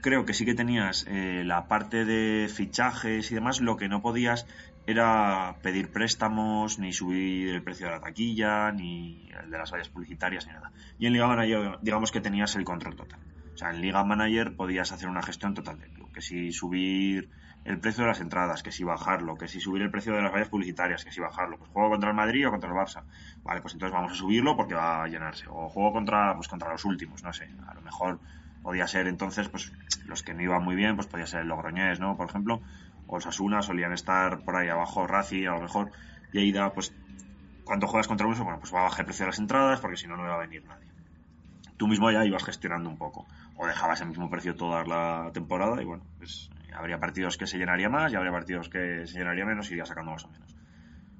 creo 0.00 0.24
que 0.24 0.34
sí 0.34 0.44
que 0.44 0.54
tenías 0.54 1.04
eh, 1.08 1.42
la 1.44 1.66
parte 1.66 2.04
de 2.04 2.48
fichajes 2.48 3.30
y 3.32 3.34
demás. 3.34 3.60
Lo 3.60 3.76
que 3.76 3.88
no 3.88 4.02
podías 4.02 4.46
era 4.86 5.56
pedir 5.62 5.90
préstamos, 5.90 6.78
ni 6.78 6.92
subir 6.92 7.50
el 7.50 7.62
precio 7.62 7.86
de 7.86 7.92
la 7.92 8.00
taquilla, 8.00 8.70
ni 8.70 9.28
el 9.42 9.50
de 9.50 9.58
las 9.58 9.72
vallas 9.72 9.88
publicitarias, 9.88 10.46
ni 10.46 10.52
nada. 10.52 10.70
Y 10.98 11.06
en 11.06 11.12
Liga 11.12 11.26
Manager 11.26 11.78
digamos 11.82 12.12
que 12.12 12.20
tenías 12.20 12.54
el 12.54 12.64
control 12.64 12.94
total. 12.94 13.20
Sea, 13.60 13.72
en 13.72 13.82
Liga 13.82 14.02
Manager 14.04 14.56
podías 14.56 14.90
hacer 14.90 15.06
una 15.06 15.20
gestión 15.20 15.52
total 15.52 15.78
del 15.78 15.90
club. 15.90 16.10
Que 16.14 16.22
si 16.22 16.50
subir 16.50 17.28
el 17.66 17.78
precio 17.78 18.04
de 18.04 18.08
las 18.08 18.20
entradas, 18.22 18.62
que 18.62 18.72
si 18.72 18.84
bajarlo, 18.84 19.36
que 19.36 19.48
si 19.48 19.60
subir 19.60 19.82
el 19.82 19.90
precio 19.90 20.14
de 20.14 20.22
las 20.22 20.32
vallas 20.32 20.48
publicitarias, 20.48 21.04
que 21.04 21.12
si 21.12 21.20
bajarlo. 21.20 21.58
Pues 21.58 21.70
juego 21.70 21.90
contra 21.90 22.08
el 22.08 22.16
Madrid 22.16 22.48
o 22.48 22.50
contra 22.50 22.70
el 22.70 22.74
Barça. 22.74 23.02
Vale, 23.42 23.60
pues 23.60 23.74
entonces 23.74 23.92
vamos 23.92 24.12
a 24.12 24.14
subirlo 24.14 24.56
porque 24.56 24.72
va 24.72 25.04
a 25.04 25.08
llenarse. 25.08 25.44
O 25.50 25.68
juego 25.68 25.92
contra, 25.92 26.34
pues 26.36 26.48
contra 26.48 26.72
los 26.72 26.86
últimos, 26.86 27.22
no 27.22 27.34
sé. 27.34 27.50
A 27.66 27.74
lo 27.74 27.82
mejor 27.82 28.18
podía 28.62 28.86
ser 28.86 29.06
entonces, 29.08 29.50
pues 29.50 29.74
los 30.06 30.22
que 30.22 30.32
no 30.32 30.40
iban 30.40 30.64
muy 30.64 30.74
bien, 30.74 30.96
pues 30.96 31.06
podía 31.06 31.26
ser 31.26 31.40
el 31.40 31.48
Logroñés, 31.48 32.00
¿no? 32.00 32.16
Por 32.16 32.30
ejemplo. 32.30 32.62
O 33.08 33.16
el 33.16 33.22
Sasuna 33.22 33.60
solían 33.60 33.92
estar 33.92 34.42
por 34.42 34.56
ahí 34.56 34.70
abajo, 34.70 35.06
Razi, 35.06 35.44
a 35.44 35.50
lo 35.50 35.60
mejor. 35.60 35.90
Y 36.32 36.38
ahí 36.38 36.50
da, 36.50 36.72
pues 36.72 36.94
cuando 37.64 37.86
juegas 37.86 38.08
contra 38.08 38.26
uno, 38.26 38.42
bueno, 38.42 38.58
pues 38.58 38.72
va 38.72 38.80
a 38.80 38.84
bajar 38.84 39.00
el 39.00 39.04
precio 39.04 39.26
de 39.26 39.32
las 39.32 39.38
entradas 39.38 39.80
porque 39.80 39.98
si 39.98 40.06
no, 40.06 40.16
no 40.16 40.22
va 40.22 40.36
a 40.36 40.38
venir 40.38 40.64
nadie. 40.64 40.88
Tú 41.80 41.88
mismo 41.88 42.10
ya 42.10 42.26
ibas 42.26 42.44
gestionando 42.44 42.90
un 42.90 42.98
poco. 42.98 43.26
O 43.56 43.66
dejabas 43.66 44.02
el 44.02 44.08
mismo 44.08 44.28
precio 44.28 44.54
toda 44.54 44.84
la 44.84 45.30
temporada 45.32 45.80
y 45.80 45.86
bueno, 45.86 46.04
pues 46.18 46.50
habría 46.74 47.00
partidos 47.00 47.38
que 47.38 47.46
se 47.46 47.56
llenaría 47.56 47.88
más 47.88 48.12
y 48.12 48.16
habría 48.16 48.32
partidos 48.32 48.68
que 48.68 49.06
se 49.06 49.18
llenaría 49.18 49.46
menos 49.46 49.70
y 49.70 49.72
iría 49.72 49.86
sacando 49.86 50.10
más 50.10 50.26
o 50.26 50.28
menos. 50.28 50.54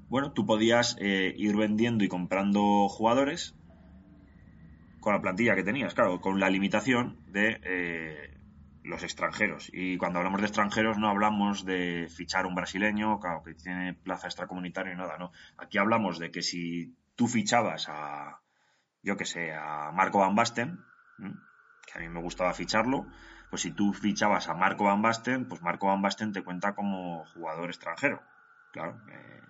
Bueno, 0.07 0.33
tú 0.33 0.45
podías 0.45 0.97
eh, 0.99 1.33
ir 1.35 1.57
vendiendo 1.57 2.03
y 2.03 2.07
comprando 2.07 2.87
jugadores 2.89 3.55
con 4.99 5.15
la 5.15 5.21
plantilla 5.23 5.55
que 5.55 5.63
tenías, 5.63 5.95
claro, 5.95 6.21
con 6.21 6.39
la 6.39 6.51
limitación 6.51 7.17
de 7.25 7.59
eh, 7.63 8.37
los 8.83 9.01
extranjeros. 9.01 9.71
Y 9.73 9.97
cuando 9.97 10.19
hablamos 10.19 10.41
de 10.41 10.45
extranjeros 10.45 10.99
no 10.99 11.09
hablamos 11.09 11.65
de 11.65 12.07
fichar 12.15 12.45
un 12.45 12.53
brasileño, 12.53 13.19
claro, 13.19 13.41
que 13.41 13.55
tiene 13.55 13.95
plaza 13.95 14.27
extracomunitaria 14.27 14.93
y 14.93 14.95
nada, 14.95 15.17
no. 15.17 15.31
Aquí 15.57 15.79
hablamos 15.79 16.19
de 16.19 16.29
que 16.29 16.43
si 16.43 16.93
tú 17.15 17.27
fichabas 17.27 17.89
a, 17.89 18.40
yo 19.03 19.17
que 19.17 19.25
sé, 19.25 19.53
a 19.53 19.91
Marco 19.91 20.19
Van 20.19 20.35
Basten, 20.35 20.85
que 21.17 21.97
a 21.97 22.01
mí 22.01 22.09
me 22.09 22.21
gustaba 22.21 22.53
ficharlo, 22.53 23.07
pues 23.49 23.63
si 23.63 23.71
tú 23.71 23.93
fichabas 23.93 24.47
a 24.47 24.53
Marco 24.53 24.85
Van 24.85 25.01
Basten, 25.01 25.47
pues 25.47 25.61
Marco 25.61 25.87
Van 25.87 26.01
Basten 26.01 26.31
te 26.31 26.43
cuenta 26.43 26.73
como 26.73 27.25
jugador 27.25 27.69
extranjero. 27.69 28.21
Claro, 28.71 29.01
eh, 29.11 29.41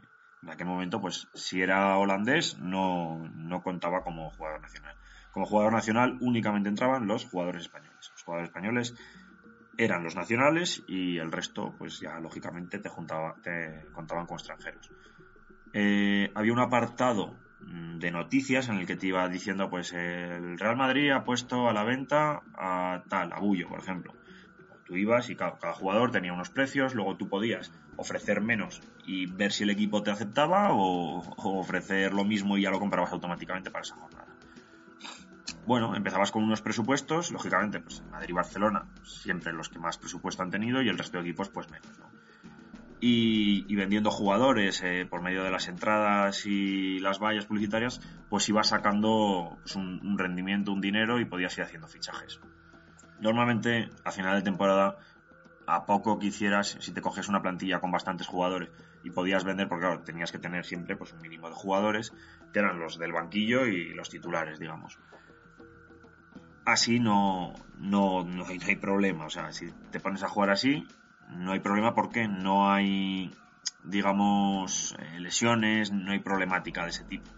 en 0.42 0.50
aquel 0.50 0.66
momento, 0.66 1.00
pues 1.00 1.28
si 1.34 1.62
era 1.62 1.98
holandés, 1.98 2.58
no, 2.58 3.30
no 3.36 3.62
contaba 3.62 4.04
como 4.04 4.32
jugador 4.32 4.62
nacional. 4.62 4.96
Como 5.32 5.46
jugador 5.46 5.72
nacional 5.74 6.18
únicamente 6.20 6.70
entraban 6.70 7.08
los 7.08 7.26
jugadores 7.26 7.64
españoles. 7.64 8.10
Los 8.12 8.24
jugadores 8.24 8.50
españoles 8.50 8.96
eran 9.78 10.04
los 10.04 10.16
nacionales 10.16 10.84
y 10.88 11.18
el 11.20 11.32
resto, 11.32 11.76
pues 11.78 12.00
ya 12.00 12.20
lógicamente 12.20 12.80
te, 12.80 12.90
juntaba, 12.90 13.36
te 13.44 13.86
contaban 13.94 14.26
con 14.26 14.36
extranjeros. 14.36 14.90
Eh, 15.74 16.32
había 16.34 16.54
un 16.54 16.60
apartado 16.60 17.38
de 17.66 18.12
noticias 18.12 18.70
en 18.70 18.78
el 18.78 18.88
que 18.88 18.96
te 18.96 19.08
iba 19.08 19.28
diciendo, 19.30 19.70
pues 19.70 19.94
el 19.94 20.58
Real 20.58 20.76
Madrid 20.76 21.12
ha 21.12 21.24
puesto 21.24 21.70
a 21.70 21.74
la 21.74 21.84
venta 21.84 22.42
a 22.56 23.04
tal, 23.10 23.34
a 23.34 23.40
por 23.40 23.80
ejemplo. 23.80 24.14
Tú 24.86 24.96
ibas 24.96 25.30
y 25.30 25.36
cada, 25.36 25.74
jugador 25.74 26.12
tenía 26.12 26.34
unos 26.34 26.50
precios, 26.50 26.96
luego 26.96 27.16
tú 27.16 27.30
podías 27.30 27.72
ofrecer 27.96 28.42
menos 28.42 28.82
y 29.06 29.28
ver 29.28 29.52
si 29.52 29.64
el 29.64 29.70
equipo 29.70 30.04
te 30.04 30.12
aceptaba 30.12 30.74
o, 30.74 31.20
o 31.20 31.60
ofrecer 31.60 32.14
lo 32.14 32.26
mismo 32.26 32.58
y 32.58 32.64
ya 32.64 32.72
lo 32.72 32.80
comprabas 32.80 33.14
automáticamente 33.14 33.72
para 33.72 33.84
esa 33.84 33.96
jornada 33.96 34.32
bueno, 35.66 35.96
empezabas 35.96 36.32
con 36.32 36.44
unos 36.44 36.62
presupuestos, 36.62 37.32
lógicamente, 37.32 37.80
pues 37.80 38.04
Madrid 38.12 38.30
y 38.30 38.34
Barcelona 38.34 38.86
siempre 39.04 39.54
los 39.54 39.70
que 39.70 39.80
más 39.80 39.98
presupuesto 39.98 40.44
han 40.44 40.52
tenido 40.52 40.82
y 40.82 40.90
el 40.90 40.98
resto 40.98 41.18
de 41.18 41.24
equipos 41.24 41.50
pues 41.50 41.70
menos, 41.70 41.98
¿no? 42.00 42.11
Y, 43.04 43.76
vendiendo 43.76 44.12
jugadores 44.12 44.84
eh, 44.84 45.08
por 45.10 45.24
medio 45.24 45.44
de 45.44 45.50
las 45.50 45.68
entradas 45.68 46.46
y 46.46 47.00
las 47.00 47.18
vallas 47.18 47.48
publicitarias, 47.48 48.00
pues 48.30 48.48
ibas 48.48 48.68
sacando 48.68 49.58
pues, 49.64 49.76
un, 49.76 50.18
rendimiento, 50.20 50.72
un 50.72 50.82
dinero 50.82 51.20
y 51.20 51.26
podías 51.26 51.58
ir 51.58 51.64
haciendo 51.64 51.88
fichajes. 51.88 52.40
Normalmente, 53.20 53.90
a 54.04 54.12
final 54.12 54.36
de 54.36 54.44
temporada, 54.44 54.98
a 55.66 55.86
poco 55.86 56.20
que 56.20 56.28
hicieras, 56.28 56.78
si 56.80 56.92
te 56.92 57.02
coges 57.02 57.28
una 57.28 57.42
plantilla 57.42 57.80
con 57.80 57.90
bastantes 57.90 58.28
jugadores 58.28 58.70
y 59.04 59.10
podías 59.10 59.44
vender, 59.44 59.68
porque 59.68 59.86
claro, 59.86 60.04
tenías 60.04 60.32
que 60.32 60.38
tener 60.38 60.64
siempre 60.64 60.96
pues, 60.96 61.12
un 61.14 61.22
mínimo 61.22 61.50
de 61.50 61.56
jugadores, 61.56 62.14
que 62.54 62.60
eran 62.60 62.80
los 62.80 63.00
del 63.00 63.14
banquillo 63.14 63.66
y 63.66 63.96
los 63.96 64.10
titulares, 64.10 64.60
digamos 64.60 65.00
así 66.66 67.00
no, 67.00 67.54
no, 67.78 68.24
no, 68.24 68.46
hay, 68.46 68.76
problema. 68.76 69.26
O 69.26 69.30
sea, 69.30 69.52
si 69.52 69.72
te 69.92 70.00
pones 70.00 70.24
a 70.24 70.28
jugar 70.28 70.52
así, 70.52 70.88
no 71.32 71.54
hay 71.54 71.60
problema 71.60 71.94
porque 71.94 72.28
no 72.28 72.72
hay, 72.72 73.32
digamos, 73.84 74.96
eh, 75.00 75.20
lesiones, 75.20 75.92
no 75.92 76.12
hay 76.12 76.20
problemática 76.20 76.84
de 76.84 76.90
ese 76.90 77.04
tipo. 77.06 77.30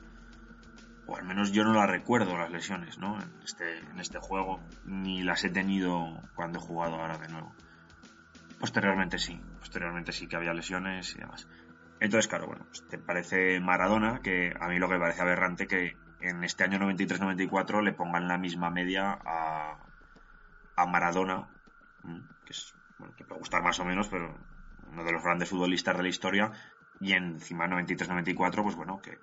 O 1.06 1.18
al 1.18 1.26
menos 1.26 1.52
yo 1.52 1.64
no 1.64 1.74
las 1.74 1.90
recuerdo, 1.90 2.38
las 2.38 2.52
lesiones, 2.52 2.98
¿no? 2.98 3.18
En 3.22 3.42
este, 3.44 3.80
en 3.80 4.00
este 4.00 4.20
juego, 4.20 4.62
ni 4.86 5.22
las 5.22 5.44
he 5.44 5.50
tenido 5.50 6.22
cuando 6.36 6.60
he 6.60 6.62
jugado 6.62 6.96
ahora 6.96 7.18
de 7.18 7.28
nuevo. 7.28 7.54
Posteriormente 8.60 9.20
sí, 9.20 9.42
posteriormente 9.60 10.14
sí 10.14 10.28
que 10.28 10.38
había 10.38 10.54
lesiones 10.54 11.14
y 11.16 11.20
demás. 11.20 11.48
Entonces, 12.00 12.28
claro, 12.28 12.48
bueno, 12.48 12.66
pues 12.66 12.88
te 12.88 12.98
parece 12.98 13.60
Maradona, 13.60 14.20
que 14.22 14.54
a 14.60 14.68
mí 14.68 14.80
lo 14.80 14.88
que 14.88 14.96
me 14.96 15.00
parece 15.00 15.22
aberrante 15.22 15.68
que 15.68 15.98
en 16.22 16.44
este 16.44 16.64
año 16.64 16.80
93-94 16.80 17.84
le 17.84 17.94
pongan 17.94 18.28
la 18.28 18.38
misma 18.38 18.70
media 18.70 19.20
a, 19.26 19.78
a 20.78 20.86
Maradona, 20.86 21.50
que, 22.46 22.54
es, 22.54 22.74
bueno, 23.03 23.15
que 23.17 23.25
puede 23.25 23.39
gustar 23.39 23.62
más 23.62 23.79
o 23.79 23.86
menos, 23.86 24.07
pero 24.07 24.33
uno 24.88 25.03
de 25.03 25.12
los 25.12 25.24
grandes 25.24 25.50
futbolistas 25.50 25.98
de 25.98 26.03
la 26.03 26.10
historia, 26.10 26.51
y 27.00 27.12
encima 27.13 27.67
93-94, 27.67 28.63
pues 28.63 28.75
bueno, 28.75 29.01
que, 29.01 29.19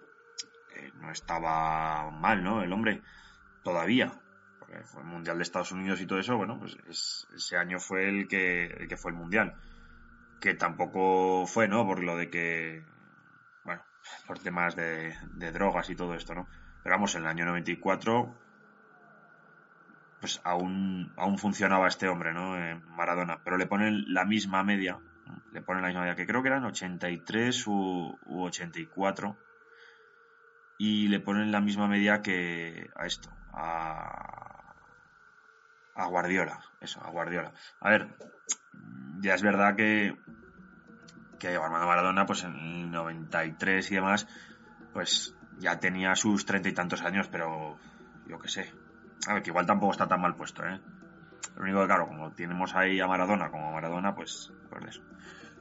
no 1.01 1.11
estaba 1.11 2.11
mal, 2.11 2.43
¿no? 2.43 2.63
El 2.63 2.73
hombre, 2.73 3.03
todavía, 3.63 4.13
porque 4.59 4.83
fue 4.85 5.03
el 5.03 5.09
Mundial 5.09 5.39
de 5.39 5.43
Estados 5.43 5.73
Unidos 5.73 6.01
y 6.01 6.07
todo 6.07 6.19
eso, 6.19 6.37
bueno, 6.37 6.59
pues 6.59 6.77
ese 7.35 7.57
año 7.57 7.79
fue 7.79 8.09
el 8.09 8.29
que, 8.29 8.67
el 8.67 8.89
que 8.89 8.97
fue 8.97 9.13
el 9.13 9.17
Mundial. 9.17 9.55
Que 10.41 10.55
tampoco 10.55 11.47
fue, 11.47 11.69
¿no? 11.69 11.87
Por 11.87 12.03
lo 12.03 12.17
de 12.17 12.31
que, 12.31 12.85
bueno, 13.65 13.83
por 14.27 14.39
temas 14.39 14.75
de, 14.77 15.15
de 15.35 15.53
drogas 15.53 15.91
y 15.91 15.97
todo 15.97 16.15
esto, 16.15 16.35
¿no? 16.35 16.49
Pero 16.83 16.95
vamos, 16.95 17.15
en 17.15 17.23
el 17.23 17.29
año 17.29 17.45
94, 17.47 18.35
pues 20.21 20.41
aún, 20.45 21.13
aún 21.17 21.39
funcionaba 21.39 21.89
este 21.89 22.09
hombre, 22.09 22.33
¿no? 22.33 22.55
Maradona. 22.89 23.41
Pero 23.43 23.57
le 23.57 23.67
ponen 23.67 24.05
la 24.13 24.25
misma 24.25 24.63
media, 24.63 24.99
le 25.53 25.63
ponen 25.63 25.83
la 25.83 25.89
misma 25.89 26.03
media, 26.03 26.15
que 26.15 26.27
creo 26.27 26.43
que 26.43 26.49
eran 26.49 26.65
83 26.65 27.67
u, 27.67 28.19
84. 28.27 29.37
Y 30.79 31.09
le 31.09 31.21
ponen 31.21 31.53
la 31.53 31.61
misma 31.61 31.89
media 31.89 32.23
que 32.23 32.91
a 32.97 33.07
esto, 33.07 33.31
a, 33.53 34.75
a 35.95 36.07
Guardiola. 36.07 36.61
Eso, 36.81 37.03
a 37.03 37.11
Guardiola. 37.11 37.53
A 37.81 37.91
ver, 37.91 38.17
ya 39.21 39.35
es 39.35 39.43
verdad 39.43 39.77
que, 39.77 40.17
que 41.39 41.57
Armando 41.57 41.87
Maradona, 41.87 42.27
pues 42.27 42.45
en 42.45 42.55
el 42.55 42.91
93 42.91 43.91
y 43.91 43.95
demás, 43.95 44.27
pues 44.93 45.35
ya 45.59 45.79
tenía 45.79 46.15
sus 46.15 46.47
treinta 46.47 46.69
y 46.69 46.73
tantos 46.73 47.03
años, 47.03 47.29
pero 47.29 47.79
yo 48.27 48.39
qué 48.39 48.49
sé. 48.49 48.73
A 49.27 49.35
ver, 49.35 49.43
que 49.43 49.51
igual 49.51 49.67
tampoco 49.67 49.93
está 49.93 50.09
tan 50.09 50.21
mal 50.21 50.35
puesto, 50.35 50.65
¿eh? 50.67 50.81
Lo 51.57 51.63
único 51.63 51.81
que, 51.81 51.87
claro, 51.87 52.07
como 52.07 52.33
tenemos 52.33 52.75
ahí 52.75 53.01
a 53.01 53.07
Maradona 53.07 53.51
como 53.51 53.69
a 53.69 53.73
Maradona, 53.73 54.15
pues, 54.15 54.53
pues 54.71 54.85
eso. 54.87 55.03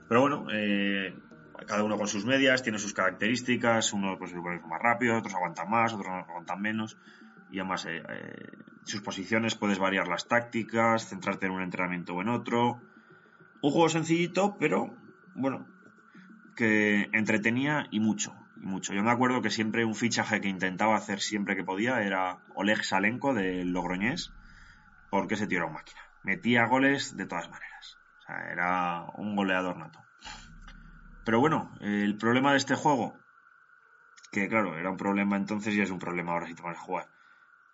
Pero 0.08 0.22
bueno, 0.22 0.46
eh, 0.52 1.18
cada 1.68 1.84
uno 1.84 1.98
con 1.98 2.08
sus 2.08 2.26
medias, 2.26 2.64
tiene 2.64 2.80
sus 2.80 2.94
características, 2.94 3.94
uno 3.94 4.18
pues 4.18 4.34
más 4.34 4.82
rápido, 4.82 5.18
otros 5.18 5.36
aguantan 5.36 5.70
más, 5.70 5.94
otros 5.94 6.08
aguantan 6.08 6.62
menos. 6.62 6.98
Y 7.52 7.60
además, 7.60 7.86
eh, 7.86 8.02
eh, 8.08 8.48
sus 8.84 9.02
posiciones 9.02 9.56
puedes 9.56 9.80
variar 9.80 10.08
las 10.08 10.28
tácticas, 10.28 11.08
centrarte 11.10 11.48
en 11.48 11.54
un 11.54 11.62
entrenamiento 11.62 12.14
o 12.14 12.22
en 12.22 12.30
otro. 12.30 12.82
Un 13.62 13.72
juego 13.72 13.90
sencillito, 13.90 14.56
pero 14.58 14.96
bueno, 15.36 15.68
que 16.56 17.10
entretenía 17.12 17.88
y 17.92 18.00
mucho 18.00 18.34
mucho. 18.62 18.94
Yo 18.94 19.04
me 19.04 19.12
acuerdo 19.12 19.42
que 19.42 19.50
siempre 19.50 19.86
un 19.86 19.96
fichaje 19.96 20.42
que 20.42 20.50
intentaba 20.50 20.96
hacer 20.96 21.20
siempre 21.20 21.56
que 21.56 21.64
podía 21.64 22.02
era 22.02 22.40
Oleg 22.56 22.84
Salenko 22.84 23.34
del 23.34 23.72
Logroñés, 23.72 24.34
porque 25.10 25.36
tío 25.36 25.58
era 25.58 25.66
una 25.66 25.76
máquina. 25.76 26.00
Metía 26.24 26.66
goles 26.66 27.16
de 27.16 27.26
todas 27.26 27.50
maneras. 27.50 27.98
O 28.20 28.22
sea, 28.24 28.52
era 28.52 29.06
un 29.16 29.36
goleador 29.36 29.78
nato. 29.78 30.04
Pero 31.26 31.40
bueno, 31.40 31.72
el 31.82 32.18
problema 32.18 32.52
de 32.52 32.58
este 32.58 32.76
juego, 32.76 33.18
que 34.32 34.48
claro, 34.48 34.78
era 34.78 34.90
un 34.90 34.98
problema 34.98 35.38
entonces 35.38 35.76
y 35.76 35.82
es 35.82 35.92
un 35.92 36.00
problema 36.00 36.34
ahora 36.34 36.48
si 36.48 36.56
te 36.56 36.64
vas 36.64 36.78
a 36.78 36.82
jugar, 36.82 37.10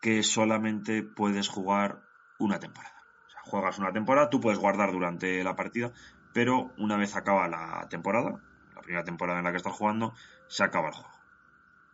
que 0.02 0.24
solamente 0.24 1.04
puedes 1.04 1.48
jugar 1.48 2.02
una 2.38 2.60
temporada. 2.60 2.96
O 3.26 3.30
sea, 3.30 3.42
juegas 3.44 3.80
una 3.80 3.92
temporada, 3.92 4.30
tú 4.30 4.40
puedes 4.40 4.60
guardar 4.60 4.92
durante 4.92 5.44
la 5.44 5.56
partida, 5.56 5.92
pero 6.34 6.74
una 6.78 6.98
vez 6.98 7.16
acaba 7.16 7.48
la 7.48 7.88
temporada, 7.90 8.42
primera 8.86 9.04
temporada 9.04 9.40
en 9.40 9.46
la 9.46 9.52
que 9.52 9.58
estás 9.58 9.74
jugando, 9.74 10.14
se 10.48 10.64
acaba 10.64 10.88
el 10.88 10.94
juego. 10.94 11.14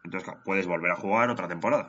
Entonces, 0.04 0.34
puedes 0.44 0.68
volver 0.68 0.92
a 0.92 0.96
jugar 0.96 1.30
otra 1.30 1.48
temporada. 1.48 1.88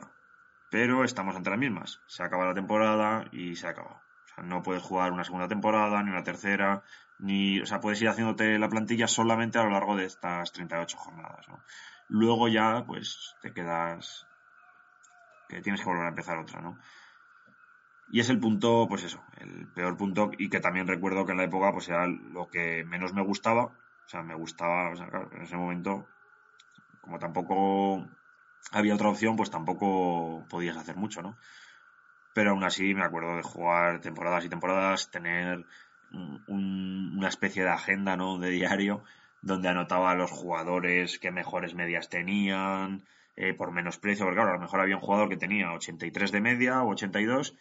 Pero 0.71 1.03
estamos 1.03 1.35
ante 1.35 1.49
las 1.49 1.59
mismas. 1.59 2.01
Se 2.07 2.23
acaba 2.23 2.45
la 2.45 2.53
temporada 2.53 3.25
y 3.31 3.55
se 3.55 3.67
acaba. 3.67 4.01
O 4.25 4.27
sea, 4.33 4.43
no 4.43 4.63
puedes 4.63 4.81
jugar 4.81 5.11
una 5.11 5.23
segunda 5.23 5.47
temporada, 5.47 6.01
ni 6.01 6.09
una 6.09 6.23
tercera, 6.23 6.83
ni. 7.19 7.59
O 7.61 7.65
sea, 7.65 7.79
puedes 7.79 8.01
ir 8.01 8.09
haciéndote 8.09 8.57
la 8.57 8.69
plantilla 8.69 9.07
solamente 9.07 9.59
a 9.59 9.63
lo 9.63 9.71
largo 9.71 9.95
de 9.95 10.05
estas 10.05 10.51
38 10.51 10.97
jornadas. 10.97 11.45
Luego 12.07 12.47
ya, 12.47 12.83
pues, 12.87 13.35
te 13.41 13.53
quedas. 13.53 14.27
que 15.47 15.61
tienes 15.61 15.81
que 15.81 15.87
volver 15.87 16.05
a 16.05 16.09
empezar 16.09 16.37
otra, 16.39 16.61
¿no? 16.61 16.79
Y 18.11 18.19
es 18.19 18.29
el 18.29 18.39
punto, 18.39 18.85
pues 18.87 19.03
eso, 19.03 19.23
el 19.37 19.67
peor 19.67 19.97
punto, 19.97 20.31
y 20.37 20.49
que 20.49 20.59
también 20.59 20.87
recuerdo 20.87 21.25
que 21.25 21.31
en 21.31 21.37
la 21.39 21.45
época, 21.45 21.71
pues 21.71 21.89
era 21.89 22.07
lo 22.07 22.47
que 22.47 22.83
menos 22.85 23.13
me 23.13 23.23
gustaba. 23.23 23.71
O 24.05 24.09
sea, 24.09 24.21
me 24.21 24.35
gustaba, 24.35 24.91
o 24.91 24.95
sea, 24.95 25.07
claro, 25.07 25.29
en 25.33 25.41
ese 25.41 25.57
momento 25.57 26.07
como 27.03 27.19
tampoco 27.19 28.07
había 28.71 28.95
otra 28.95 29.09
opción, 29.09 29.35
pues 29.35 29.51
tampoco 29.51 30.45
podías 30.49 30.77
hacer 30.77 30.95
mucho, 30.95 31.21
¿no? 31.21 31.37
Pero 32.33 32.51
aún 32.51 32.63
así 32.63 32.93
me 32.93 33.03
acuerdo 33.03 33.35
de 33.35 33.43
jugar 33.43 33.99
temporadas 33.99 34.45
y 34.45 34.49
temporadas, 34.49 35.11
tener 35.11 35.65
una 36.47 37.27
especie 37.27 37.63
de 37.63 37.69
agenda, 37.69 38.15
¿no? 38.15 38.39
De 38.39 38.51
diario, 38.51 39.03
donde 39.41 39.67
anotaba 39.67 40.11
a 40.11 40.15
los 40.15 40.31
jugadores 40.31 41.19
que 41.19 41.31
mejores 41.31 41.75
medias 41.75 42.07
tenían, 42.07 43.03
eh, 43.35 43.53
por 43.53 43.71
menos 43.71 43.97
precio, 43.97 44.25
porque 44.25 44.37
claro, 44.37 44.51
a 44.51 44.55
lo 44.55 44.61
mejor 44.61 44.79
había 44.79 44.95
un 44.95 45.01
jugador 45.01 45.27
que 45.27 45.37
tenía 45.37 45.73
83 45.73 46.31
de 46.31 46.41
media 46.41 46.83
o 46.83 46.91
82 46.91 47.57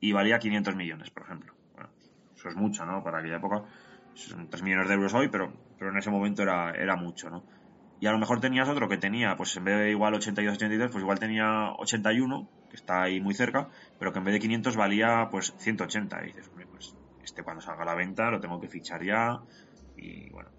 y 0.00 0.12
valía 0.12 0.38
500 0.38 0.76
millones, 0.76 1.10
por 1.10 1.22
ejemplo. 1.24 1.54
Eso 2.34 2.48
es 2.48 2.56
mucho, 2.56 2.84
¿no? 2.84 3.02
Para 3.02 3.20
aquella 3.20 3.36
época. 3.36 3.64
Son 4.14 4.48
3 4.48 4.62
millones 4.62 4.88
de 4.88 4.94
euros 4.94 5.14
hoy, 5.14 5.28
pero, 5.28 5.52
pero 5.78 5.90
en 5.90 5.98
ese 5.98 6.10
momento 6.10 6.42
era, 6.42 6.72
era 6.72 6.96
mucho, 6.96 7.30
¿no? 7.30 7.44
Y 8.02 8.06
a 8.06 8.12
lo 8.12 8.18
mejor 8.18 8.40
tenías 8.40 8.68
otro 8.68 8.88
que 8.88 8.96
tenía, 8.96 9.36
pues 9.36 9.56
en 9.56 9.64
vez 9.64 9.78
de 9.78 9.90
igual 9.90 10.14
82-83, 10.14 10.90
pues 10.90 11.02
igual 11.02 11.20
tenía 11.20 11.70
81, 11.78 12.48
que 12.68 12.76
está 12.76 13.02
ahí 13.02 13.20
muy 13.20 13.32
cerca, 13.32 13.68
pero 13.98 14.12
que 14.12 14.18
en 14.18 14.24
vez 14.24 14.34
de 14.34 14.40
500 14.40 14.76
valía 14.76 15.28
pues 15.30 15.54
180. 15.58 16.24
Y 16.24 16.26
dices, 16.26 16.50
pues 16.68 16.96
este 17.22 17.44
cuando 17.44 17.62
salga 17.62 17.82
a 17.82 17.86
la 17.86 17.94
venta 17.94 18.28
lo 18.28 18.40
tengo 18.40 18.60
que 18.60 18.66
fichar 18.66 19.04
ya. 19.04 19.38
Y 19.96 20.28
bueno, 20.30 20.50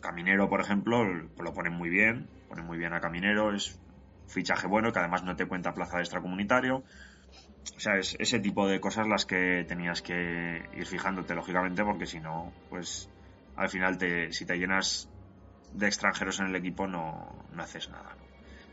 Caminero, 0.00 0.50
por 0.50 0.60
ejemplo, 0.60 1.02
lo 1.02 1.54
ponen 1.54 1.72
muy 1.72 1.88
bien, 1.88 2.28
ponen 2.46 2.66
muy 2.66 2.76
bien 2.76 2.92
a 2.92 3.00
Caminero, 3.00 3.54
es 3.54 3.80
fichaje 4.26 4.66
bueno 4.66 4.92
que 4.92 4.98
además 4.98 5.24
no 5.24 5.36
te 5.36 5.46
cuenta 5.46 5.72
plaza 5.72 5.96
de 5.96 6.02
extracomunitario. 6.02 6.84
O 7.76 7.80
sea, 7.80 7.96
es 7.96 8.16
ese 8.18 8.38
tipo 8.40 8.68
de 8.68 8.80
cosas 8.80 9.06
las 9.08 9.26
que 9.26 9.64
tenías 9.66 10.02
que 10.02 10.62
ir 10.74 10.86
fijándote, 10.86 11.34
lógicamente, 11.34 11.82
porque 11.84 12.06
si 12.06 12.20
no, 12.20 12.52
pues 12.68 13.08
al 13.56 13.68
final 13.68 13.98
te, 13.98 14.32
si 14.32 14.46
te 14.46 14.58
llenas 14.58 15.08
de 15.72 15.86
extranjeros 15.86 16.40
en 16.40 16.46
el 16.46 16.56
equipo 16.56 16.86
no, 16.86 17.46
no 17.52 17.62
haces 17.62 17.88
nada, 17.88 18.16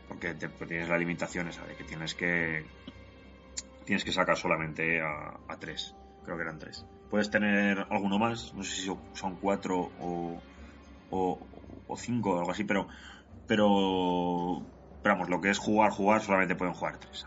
porque 0.08 0.34
tienes 0.34 0.88
la 0.88 0.98
limitación 0.98 1.48
esa 1.48 1.64
de 1.66 1.74
que 1.74 1.84
tienes 1.84 2.14
que 2.14 2.64
tienes 3.84 4.04
que 4.04 4.12
sacar 4.12 4.36
solamente 4.36 5.00
a, 5.00 5.56
tres, 5.58 5.94
creo 6.24 6.36
que 6.36 6.42
eran 6.42 6.58
tres. 6.58 6.84
Puedes 7.10 7.30
tener 7.30 7.86
alguno 7.90 8.18
más, 8.18 8.54
no 8.54 8.62
sé 8.62 8.82
si 8.82 8.90
son 9.14 9.36
cuatro 9.36 9.90
o, 9.98 10.40
o, 11.10 11.96
cinco 11.96 12.34
o 12.34 12.38
algo 12.38 12.52
así, 12.52 12.64
pero, 12.64 12.88
pero, 13.46 14.64
pero 15.02 15.14
vamos, 15.14 15.28
lo 15.28 15.40
que 15.40 15.50
es 15.50 15.58
jugar, 15.58 15.90
jugar, 15.90 16.22
solamente 16.22 16.54
pueden 16.54 16.74
jugar 16.74 16.98
tres. 16.98 17.26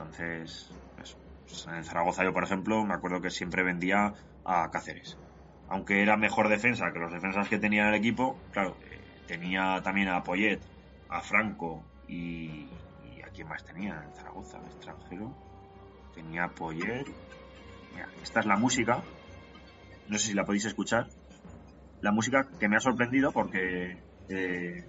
Entonces, 0.00 0.70
eso. 1.02 1.18
Pues 1.46 1.66
en 1.66 1.84
Zaragoza 1.84 2.24
yo, 2.24 2.32
por 2.32 2.44
ejemplo, 2.44 2.84
me 2.84 2.94
acuerdo 2.94 3.20
que 3.20 3.30
siempre 3.30 3.62
vendía 3.62 4.14
a 4.44 4.70
Cáceres. 4.70 5.18
Aunque 5.68 6.02
era 6.02 6.16
mejor 6.16 6.48
defensa 6.48 6.90
que 6.92 6.98
los 6.98 7.12
defensas 7.12 7.48
que 7.48 7.58
tenía 7.58 7.88
el 7.88 7.94
equipo, 7.94 8.36
claro, 8.50 8.76
tenía 9.26 9.80
también 9.82 10.08
a 10.08 10.22
Poyet, 10.22 10.60
a 11.08 11.20
Franco 11.20 11.84
y, 12.08 12.68
a 13.24 13.28
quién 13.28 13.48
más 13.48 13.62
tenía 13.64 14.02
en 14.02 14.12
Zaragoza, 14.14 14.58
extranjero. 14.66 15.34
Tenía 16.14 16.48
Poyet. 16.48 17.04
Mira, 17.92 18.08
esta 18.22 18.40
es 18.40 18.46
la 18.46 18.56
música. 18.56 19.02
No 20.08 20.18
sé 20.18 20.28
si 20.28 20.34
la 20.34 20.44
podéis 20.44 20.64
escuchar. 20.64 21.08
La 22.00 22.10
música 22.10 22.48
que 22.58 22.68
me 22.68 22.76
ha 22.76 22.80
sorprendido 22.80 23.32
porque. 23.32 24.02
Eh, 24.28 24.84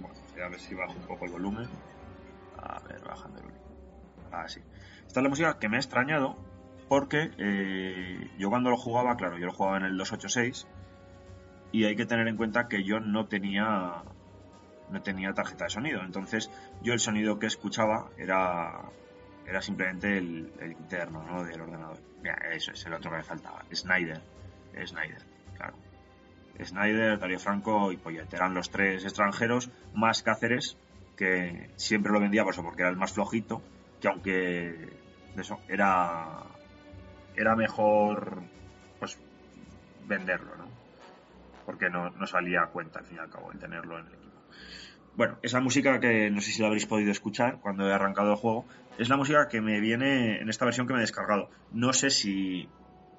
bueno, 0.00 0.16
a 0.44 0.48
ver 0.48 0.58
si 0.58 0.74
bajo 0.74 0.94
un 0.94 1.06
poco 1.06 1.26
el 1.26 1.32
volumen. 1.32 1.68
A 2.56 2.80
ver, 2.80 3.00
bajando 3.04 3.38
el 3.38 3.44
volumen. 3.44 3.69
Ah, 4.32 4.48
sí. 4.48 4.60
Esta 5.06 5.20
es 5.20 5.24
la 5.24 5.28
música 5.28 5.58
que 5.58 5.68
me 5.68 5.76
ha 5.76 5.80
extrañado 5.80 6.36
porque 6.88 7.30
eh, 7.38 8.30
yo 8.38 8.50
cuando 8.50 8.70
lo 8.70 8.76
jugaba, 8.76 9.16
claro, 9.16 9.38
yo 9.38 9.46
lo 9.46 9.52
jugaba 9.52 9.76
en 9.78 9.84
el 9.84 9.96
286 9.96 10.66
y 11.72 11.84
hay 11.84 11.94
que 11.94 12.06
tener 12.06 12.26
en 12.26 12.36
cuenta 12.36 12.68
que 12.68 12.82
yo 12.82 13.00
no 13.00 13.26
tenía 13.26 14.02
no 14.90 15.02
tenía 15.02 15.32
tarjeta 15.32 15.64
de 15.64 15.70
sonido. 15.70 16.02
Entonces 16.02 16.50
yo 16.82 16.92
el 16.92 17.00
sonido 17.00 17.38
que 17.38 17.46
escuchaba 17.46 18.10
era 18.18 18.82
era 19.46 19.62
simplemente 19.62 20.18
el, 20.18 20.52
interno 20.62 21.22
¿no? 21.24 21.44
del 21.44 21.60
ordenador. 21.60 21.98
Eso 22.52 22.72
es 22.72 22.86
el 22.86 22.94
otro 22.94 23.10
que 23.10 23.18
me 23.18 23.22
faltaba 23.22 23.64
Snyder 23.72 24.20
Snyder 24.84 25.22
claro. 25.56 25.74
Snyder, 26.62 27.18
Darío 27.18 27.38
Franco 27.38 27.90
y 27.92 27.96
Poyet. 27.96 28.32
Eran 28.32 28.54
los 28.54 28.70
tres 28.70 29.04
extranjeros 29.04 29.70
más 29.94 30.22
Cáceres 30.22 30.76
que 31.16 31.70
siempre 31.76 32.12
lo 32.12 32.20
vendía 32.20 32.44
por 32.44 32.52
eso 32.52 32.62
porque 32.62 32.82
era 32.82 32.90
el 32.90 32.96
más 32.96 33.12
flojito 33.12 33.62
que 34.00 34.08
aunque 34.08 34.88
eso 35.36 35.60
era 35.68 36.42
era 37.36 37.54
mejor 37.56 38.42
pues 38.98 39.18
venderlo 40.06 40.56
¿no? 40.56 40.80
porque 41.70 41.88
no, 41.88 42.10
salía 42.26 42.62
a 42.62 42.66
cuenta 42.66 42.98
al 42.98 43.04
fin 43.04 43.18
y 43.18 43.20
al 43.20 43.30
cabo 43.30 43.52
el 43.52 43.58
tenerlo 43.58 43.98
en 43.98 44.06
el 44.06 44.14
equipo. 44.14 44.40
Bueno, 45.16 45.38
esa 45.42 45.60
música 45.60 46.00
que 46.00 46.30
no 46.30 46.40
sé 46.40 46.50
si 46.50 46.60
la 46.60 46.66
habréis 46.66 46.86
podido 46.86 47.12
escuchar 47.12 47.60
cuando 47.60 47.88
he 47.88 47.92
arrancado 47.92 48.32
el 48.32 48.36
juego, 48.36 48.66
es 48.98 49.08
la 49.08 49.16
música 49.16 49.48
que 49.48 49.60
me 49.60 49.78
viene 49.80 50.40
en 50.40 50.48
esta 50.48 50.64
versión 50.64 50.86
que 50.86 50.94
me 50.94 50.98
he 50.98 51.02
descargado. 51.02 51.50
No 51.72 51.92
sé 51.92 52.10
si 52.10 52.68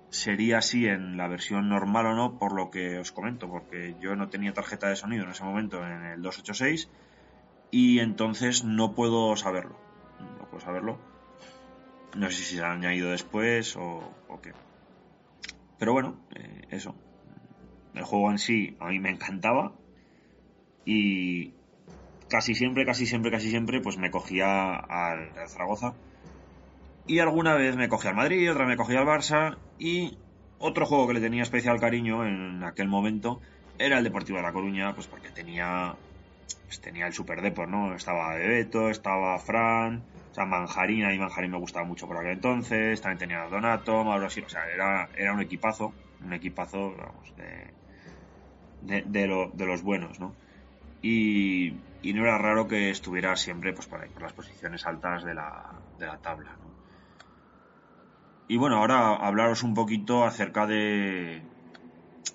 sería 0.09 0.57
así 0.57 0.85
en 0.85 1.15
la 1.15 1.27
versión 1.27 1.69
normal 1.69 2.07
o 2.07 2.15
no, 2.15 2.37
por 2.37 2.53
lo 2.53 2.69
que 2.69 2.99
os 2.99 3.11
comento, 3.11 3.49
porque 3.49 3.95
yo 4.01 4.15
no 4.15 4.29
tenía 4.29 4.53
tarjeta 4.53 4.89
de 4.89 4.97
sonido 4.97 5.23
en 5.23 5.31
ese 5.31 5.43
momento 5.43 5.85
en 5.85 6.03
el 6.03 6.21
286 6.21 6.89
y 7.71 7.99
entonces 7.99 8.65
no 8.65 8.93
puedo 8.93 9.35
saberlo. 9.37 9.90
No 10.51 10.57
puedo 10.57 10.65
saberlo. 10.65 10.99
No 12.17 12.29
sé 12.29 12.43
si 12.43 12.57
se 12.57 12.61
ha 12.61 12.73
añadido 12.73 13.11
después 13.11 13.77
o, 13.77 14.13
qué. 14.43 14.51
Pero 15.79 15.93
bueno, 15.93 16.17
eh, 16.35 16.63
eso. 16.71 16.93
El 17.93 18.03
juego 18.03 18.31
en 18.31 18.37
sí 18.37 18.75
a 18.81 18.87
mí 18.87 18.99
me 18.99 19.11
encantaba 19.11 19.71
y 20.83 21.53
casi 22.27 22.53
siempre, 22.53 22.85
casi 22.85 23.05
siempre, 23.05 23.31
casi 23.31 23.49
siempre 23.49 23.79
pues 23.79 23.97
me 23.97 24.11
cogía 24.11 24.75
al, 24.75 25.31
Zaragoza 25.47 25.93
y 27.07 27.19
alguna 27.19 27.55
vez 27.55 27.77
me 27.77 27.87
cogía 27.87 28.09
al 28.09 28.17
Madrid, 28.17 28.51
otra 28.51 28.65
me 28.65 28.77
cogía 28.77 28.99
al 28.99 29.07
Barça 29.07 29.57
y 29.79 30.17
otro 30.59 30.85
juego 30.85 31.07
que 31.07 31.13
le 31.13 31.21
tenía 31.21 31.43
especial 31.43 31.79
cariño 31.79 32.25
en 32.25 32.63
aquel 32.63 32.89
momento 32.89 33.39
era 33.77 33.97
el 33.97 34.03
Deportivo 34.03 34.37
de 34.37 34.43
La 34.43 34.53
Coruña, 34.53 34.93
pues 34.95 35.07
porque 35.07 35.29
tenía 35.29 35.95
pues 36.65 36.79
tenía 36.81 37.07
el 37.07 37.13
Super 37.13 37.41
Deport, 37.41 37.69
¿no? 37.69 37.93
Estaba 37.95 38.35
Bebeto, 38.35 38.89
estaba 38.89 39.37
Fran, 39.39 40.03
o 40.31 40.33
sea, 40.33 40.45
Manjarina 40.45 41.13
y 41.13 41.19
Manjarín 41.19 41.51
me 41.51 41.57
gustaba 41.57 41.85
mucho 41.85 42.07
por 42.07 42.17
aquel 42.17 42.31
entonces, 42.31 43.01
también 43.01 43.17
tenía 43.19 43.47
Donato, 43.49 44.03
Mauro 44.05 44.27
así, 44.27 44.41
o 44.41 44.49
sea, 44.49 44.65
era, 44.65 45.09
era 45.15 45.33
un 45.33 45.41
equipazo, 45.41 45.93
un 46.23 46.31
equipazo, 46.33 46.95
vamos, 46.95 47.33
de, 47.35 49.01
de, 49.03 49.27
los 49.27 49.83
buenos, 49.83 50.19
¿no? 50.19 50.33
Y, 51.01 51.73
no 52.03 52.23
era 52.23 52.37
raro 52.37 52.67
que 52.67 52.89
estuviera 52.89 53.35
siempre 53.35 53.73
pues, 53.73 53.87
por, 53.87 54.01
ahí, 54.01 54.09
por 54.09 54.21
las 54.21 54.33
posiciones 54.33 54.85
altas 54.85 55.23
de 55.23 55.33
la, 55.33 55.73
de 55.99 56.07
la 56.07 56.17
tabla, 56.17 56.51
¿no? 56.61 56.71
Y 58.47 58.57
bueno, 58.57 58.77
ahora 58.77 59.15
hablaros 59.15 59.63
un 59.63 59.73
poquito 59.73 60.25
acerca 60.25 60.65
de, 60.65 61.41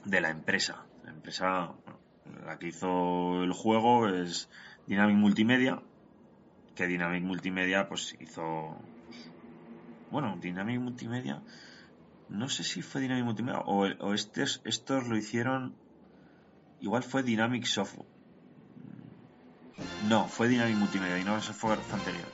de 0.04 0.20
la 0.20 0.30
empresa. 0.30 0.86
La 1.04 1.10
empresa, 1.10 1.72
la 2.44 2.58
que 2.58 2.68
hizo 2.68 3.42
el 3.42 3.52
juego 3.52 4.08
es 4.08 4.48
Dynamic 4.86 5.16
Multimedia, 5.16 5.82
que 6.76 6.86
Dynamic 6.86 7.24
Multimedia 7.24 7.88
pues 7.88 8.16
hizo... 8.20 8.76
Bueno, 10.12 10.38
Dynamic 10.40 10.78
Multimedia, 10.80 11.42
no 12.28 12.48
sé 12.48 12.62
si 12.62 12.82
fue 12.82 13.00
Dynamic 13.00 13.24
Multimedia 13.24 13.60
o, 13.60 14.14
estos, 14.14 14.62
estos 14.64 15.08
lo 15.08 15.16
hicieron 15.16 15.74
Igual 16.80 17.02
fue 17.02 17.22
Dynamic 17.22 17.64
Software. 17.64 18.06
No, 20.08 20.28
fue 20.28 20.48
Dynamic 20.48 20.76
Multimedia 20.76 21.24
no, 21.24 21.38
ese 21.38 21.52
fue 21.52 21.72
anterior. 21.72 22.26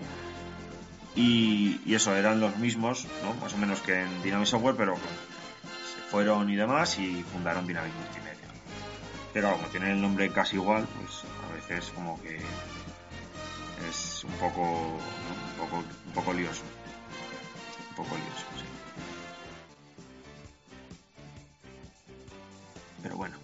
Y, 1.15 1.81
y, 1.87 1.95
eso, 1.95 2.17
eran 2.17 2.41
los 2.41 2.57
mismos, 2.57 3.07
¿no? 3.23 3.35
Más 3.35 3.55
o 3.55 3.59
menos 3.59 3.81
que 3.81 4.03
en 4.03 4.23
Dynamic 4.23 4.47
Software, 4.47 4.75
pero 4.77 4.97
se 4.97 6.01
fueron 6.11 6.51
y 6.51 6.57
demás 6.57 6.99
y 6.99 7.23
fundaron 7.23 7.67
Dynamic 7.67 7.93
Multimedia. 7.95 8.33
Pero 9.33 9.53
como 9.53 9.69
tienen 9.69 9.91
el 9.91 10.03
nombre 10.03 10.31
casi 10.31 10.57
igual, 10.57 10.87
pues 10.99 11.23
a 11.49 11.55
veces 11.55 11.91
como 11.91 12.21
que 12.21 12.41
un 14.25 14.33
poco, 14.33 14.63
un 14.63 15.59
poco, 15.59 15.77
un 15.77 16.13
poco 16.15 16.33
lioso. 16.33 16.63
Un 17.91 17.97
poco 17.97 18.17
lioso, 18.17 18.47
sí. 18.57 18.65
Pero 23.03 23.17
bueno. 23.17 23.37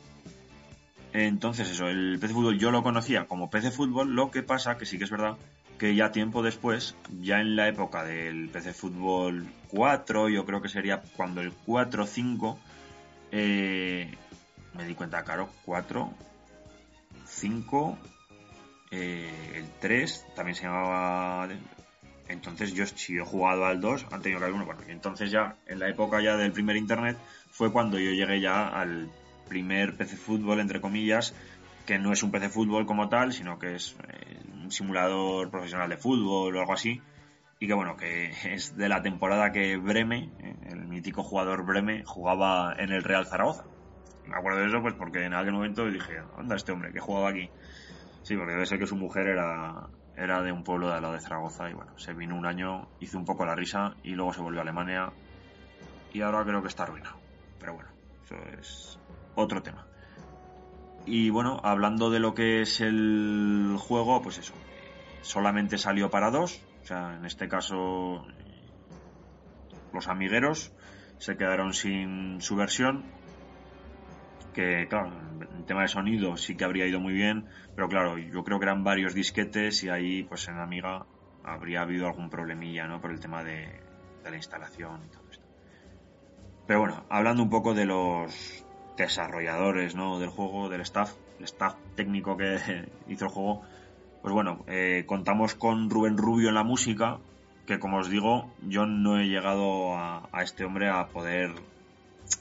Entonces 1.12 1.70
eso, 1.70 1.88
el 1.88 2.18
PC 2.20 2.34
Fútbol 2.34 2.58
yo 2.58 2.70
lo 2.70 2.82
conocía 2.82 3.26
como 3.26 3.50
PC 3.50 3.70
Fútbol, 3.70 4.14
lo 4.14 4.30
que 4.30 4.42
pasa 4.42 4.78
que 4.78 4.86
sí 4.86 4.98
que 4.98 5.04
es 5.04 5.10
verdad 5.10 5.36
que 5.78 5.94
ya 5.94 6.10
tiempo 6.10 6.42
después, 6.42 6.96
ya 7.20 7.40
en 7.40 7.56
la 7.56 7.68
época 7.68 8.04
del 8.04 8.48
PC 8.48 8.74
Fútbol 8.74 9.46
4, 9.68 10.28
yo 10.28 10.44
creo 10.44 10.60
que 10.60 10.68
sería 10.68 11.02
cuando 11.16 11.40
el 11.40 11.52
4-5, 11.66 12.56
eh, 13.30 14.10
me 14.74 14.84
di 14.84 14.94
cuenta, 14.94 15.22
claro, 15.22 15.48
4, 15.64 16.10
5, 17.26 17.98
eh, 18.90 19.52
el 19.54 19.70
3 19.80 20.26
también 20.34 20.54
se 20.54 20.64
llamaba... 20.64 21.48
Entonces 22.28 22.74
yo 22.74 22.84
si 22.84 23.16
he 23.16 23.24
jugado 23.24 23.64
al 23.64 23.80
2, 23.80 24.06
han 24.10 24.20
tenido 24.20 24.38
que 24.38 24.44
haber 24.44 24.54
uno. 24.54 24.66
Bueno, 24.66 24.82
y 24.86 24.90
entonces 24.90 25.30
ya, 25.30 25.56
en 25.66 25.78
la 25.78 25.88
época 25.88 26.20
ya 26.20 26.36
del 26.36 26.52
primer 26.52 26.76
internet, 26.76 27.16
fue 27.50 27.72
cuando 27.72 27.98
yo 27.98 28.10
llegué 28.10 28.40
ya 28.40 28.68
al 28.68 29.08
primer 29.48 29.96
PC 29.96 30.16
fútbol, 30.16 30.60
entre 30.60 30.80
comillas, 30.80 31.34
que 31.86 31.98
no 31.98 32.12
es 32.12 32.22
un 32.22 32.30
PC 32.30 32.50
fútbol 32.50 32.84
como 32.84 33.08
tal, 33.08 33.32
sino 33.32 33.58
que 33.58 33.76
es 33.76 33.96
eh, 34.08 34.42
un 34.52 34.70
simulador 34.70 35.50
profesional 35.50 35.88
de 35.88 35.96
fútbol 35.96 36.54
o 36.54 36.60
algo 36.60 36.74
así. 36.74 37.00
Y 37.60 37.66
que 37.66 37.72
bueno, 37.72 37.96
que 37.96 38.30
es 38.52 38.76
de 38.76 38.88
la 38.88 39.02
temporada 39.02 39.52
que 39.52 39.78
Breme, 39.78 40.30
eh, 40.38 40.54
el 40.68 40.86
mítico 40.86 41.22
jugador 41.22 41.64
Breme, 41.64 42.04
jugaba 42.04 42.74
en 42.78 42.92
el 42.92 43.02
Real 43.02 43.26
Zaragoza. 43.26 43.64
me 44.26 44.36
acuerdo 44.36 44.60
de 44.60 44.66
eso 44.66 44.82
pues 44.82 44.94
porque 44.94 45.24
en 45.24 45.32
aquel 45.32 45.54
momento 45.54 45.86
dije, 45.86 46.18
anda 46.36 46.56
este 46.56 46.72
hombre 46.72 46.92
que 46.92 47.00
jugaba 47.00 47.30
aquí. 47.30 47.48
Sí, 48.28 48.36
porque 48.36 48.52
debe 48.52 48.66
ser 48.66 48.78
que 48.78 48.86
su 48.86 48.94
mujer 48.94 49.26
era, 49.26 49.88
era 50.14 50.42
de 50.42 50.52
un 50.52 50.62
pueblo 50.62 50.88
de 50.88 50.96
al 50.96 51.00
lado 51.00 51.14
de 51.14 51.20
Zaragoza 51.20 51.70
y 51.70 51.72
bueno, 51.72 51.98
se 51.98 52.12
vino 52.12 52.36
un 52.36 52.44
año, 52.44 52.86
hizo 53.00 53.16
un 53.16 53.24
poco 53.24 53.46
la 53.46 53.54
risa 53.54 53.94
y 54.02 54.10
luego 54.10 54.34
se 54.34 54.42
volvió 54.42 54.60
a 54.60 54.64
Alemania 54.64 55.14
y 56.12 56.20
ahora 56.20 56.44
creo 56.44 56.60
que 56.60 56.68
está 56.68 56.82
arruinado. 56.82 57.16
Pero 57.58 57.72
bueno, 57.72 57.88
eso 58.26 58.34
es 58.60 58.98
otro 59.34 59.62
tema. 59.62 59.86
Y 61.06 61.30
bueno, 61.30 61.58
hablando 61.64 62.10
de 62.10 62.20
lo 62.20 62.34
que 62.34 62.60
es 62.60 62.82
el 62.82 63.76
juego, 63.78 64.20
pues 64.20 64.36
eso, 64.36 64.52
solamente 65.22 65.78
salió 65.78 66.10
para 66.10 66.30
dos, 66.30 66.60
o 66.82 66.84
sea, 66.86 67.16
en 67.16 67.24
este 67.24 67.48
caso 67.48 68.26
los 69.94 70.06
amigueros 70.06 70.70
se 71.16 71.38
quedaron 71.38 71.72
sin 71.72 72.42
su 72.42 72.56
versión, 72.56 73.06
que 74.58 74.88
claro, 74.88 75.12
en 75.56 75.66
tema 75.66 75.82
de 75.82 75.88
sonido 75.88 76.36
sí 76.36 76.56
que 76.56 76.64
habría 76.64 76.84
ido 76.84 76.98
muy 76.98 77.12
bien, 77.12 77.46
pero 77.76 77.88
claro, 77.88 78.18
yo 78.18 78.42
creo 78.42 78.58
que 78.58 78.64
eran 78.64 78.82
varios 78.82 79.14
disquetes 79.14 79.84
y 79.84 79.88
ahí 79.88 80.24
pues 80.24 80.48
en 80.48 80.58
Amiga 80.58 81.06
habría 81.44 81.82
habido 81.82 82.08
algún 82.08 82.28
problemilla, 82.28 82.88
¿no? 82.88 83.00
Por 83.00 83.12
el 83.12 83.20
tema 83.20 83.44
de, 83.44 83.68
la 84.24 84.34
instalación 84.34 85.04
y 85.06 85.10
todo 85.10 85.22
esto. 85.30 85.44
Pero 86.66 86.80
bueno, 86.80 87.04
hablando 87.08 87.44
un 87.44 87.50
poco 87.50 87.72
de 87.72 87.84
los 87.84 88.64
desarrolladores, 88.96 89.94
¿no? 89.94 90.18
Del 90.18 90.30
juego, 90.30 90.68
del 90.68 90.80
staff, 90.80 91.14
el 91.38 91.44
staff 91.44 91.76
técnico 91.94 92.36
que 92.36 92.58
hizo 93.06 93.26
el 93.26 93.30
juego, 93.30 93.62
pues 94.22 94.34
bueno, 94.34 94.64
eh, 94.66 95.04
contamos 95.06 95.54
con 95.54 95.88
Rubén 95.88 96.18
Rubio 96.18 96.48
en 96.48 96.56
la 96.56 96.64
música, 96.64 97.20
que 97.64 97.78
como 97.78 97.98
os 97.98 98.10
digo, 98.10 98.52
yo 98.66 98.86
no 98.86 99.20
he 99.20 99.28
llegado 99.28 99.96
a, 99.96 100.28
este 100.42 100.64
hombre 100.64 100.90
a 100.90 101.06
poder 101.06 101.54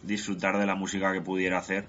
disfrutar 0.01 0.57
de 0.57 0.65
la 0.65 0.73
música 0.73 1.13
que 1.13 1.21
pudiera 1.21 1.59
hacer 1.59 1.87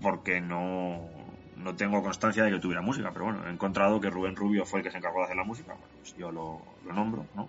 porque 0.00 0.40
no, 0.40 1.08
no 1.56 1.74
tengo 1.76 2.02
constancia 2.02 2.44
de 2.44 2.50
que 2.50 2.58
tuviera 2.58 2.82
música, 2.82 3.10
pero 3.12 3.26
bueno, 3.26 3.46
he 3.46 3.50
encontrado 3.50 4.00
que 4.00 4.10
Rubén 4.10 4.36
Rubio 4.36 4.64
fue 4.64 4.80
el 4.80 4.84
que 4.84 4.90
se 4.90 4.98
encargó 4.98 5.18
de 5.18 5.24
hacer 5.24 5.36
la 5.36 5.44
música, 5.44 5.76
pues 5.98 6.16
yo 6.16 6.30
lo, 6.30 6.62
nombro, 6.84 7.26
¿no? 7.34 7.48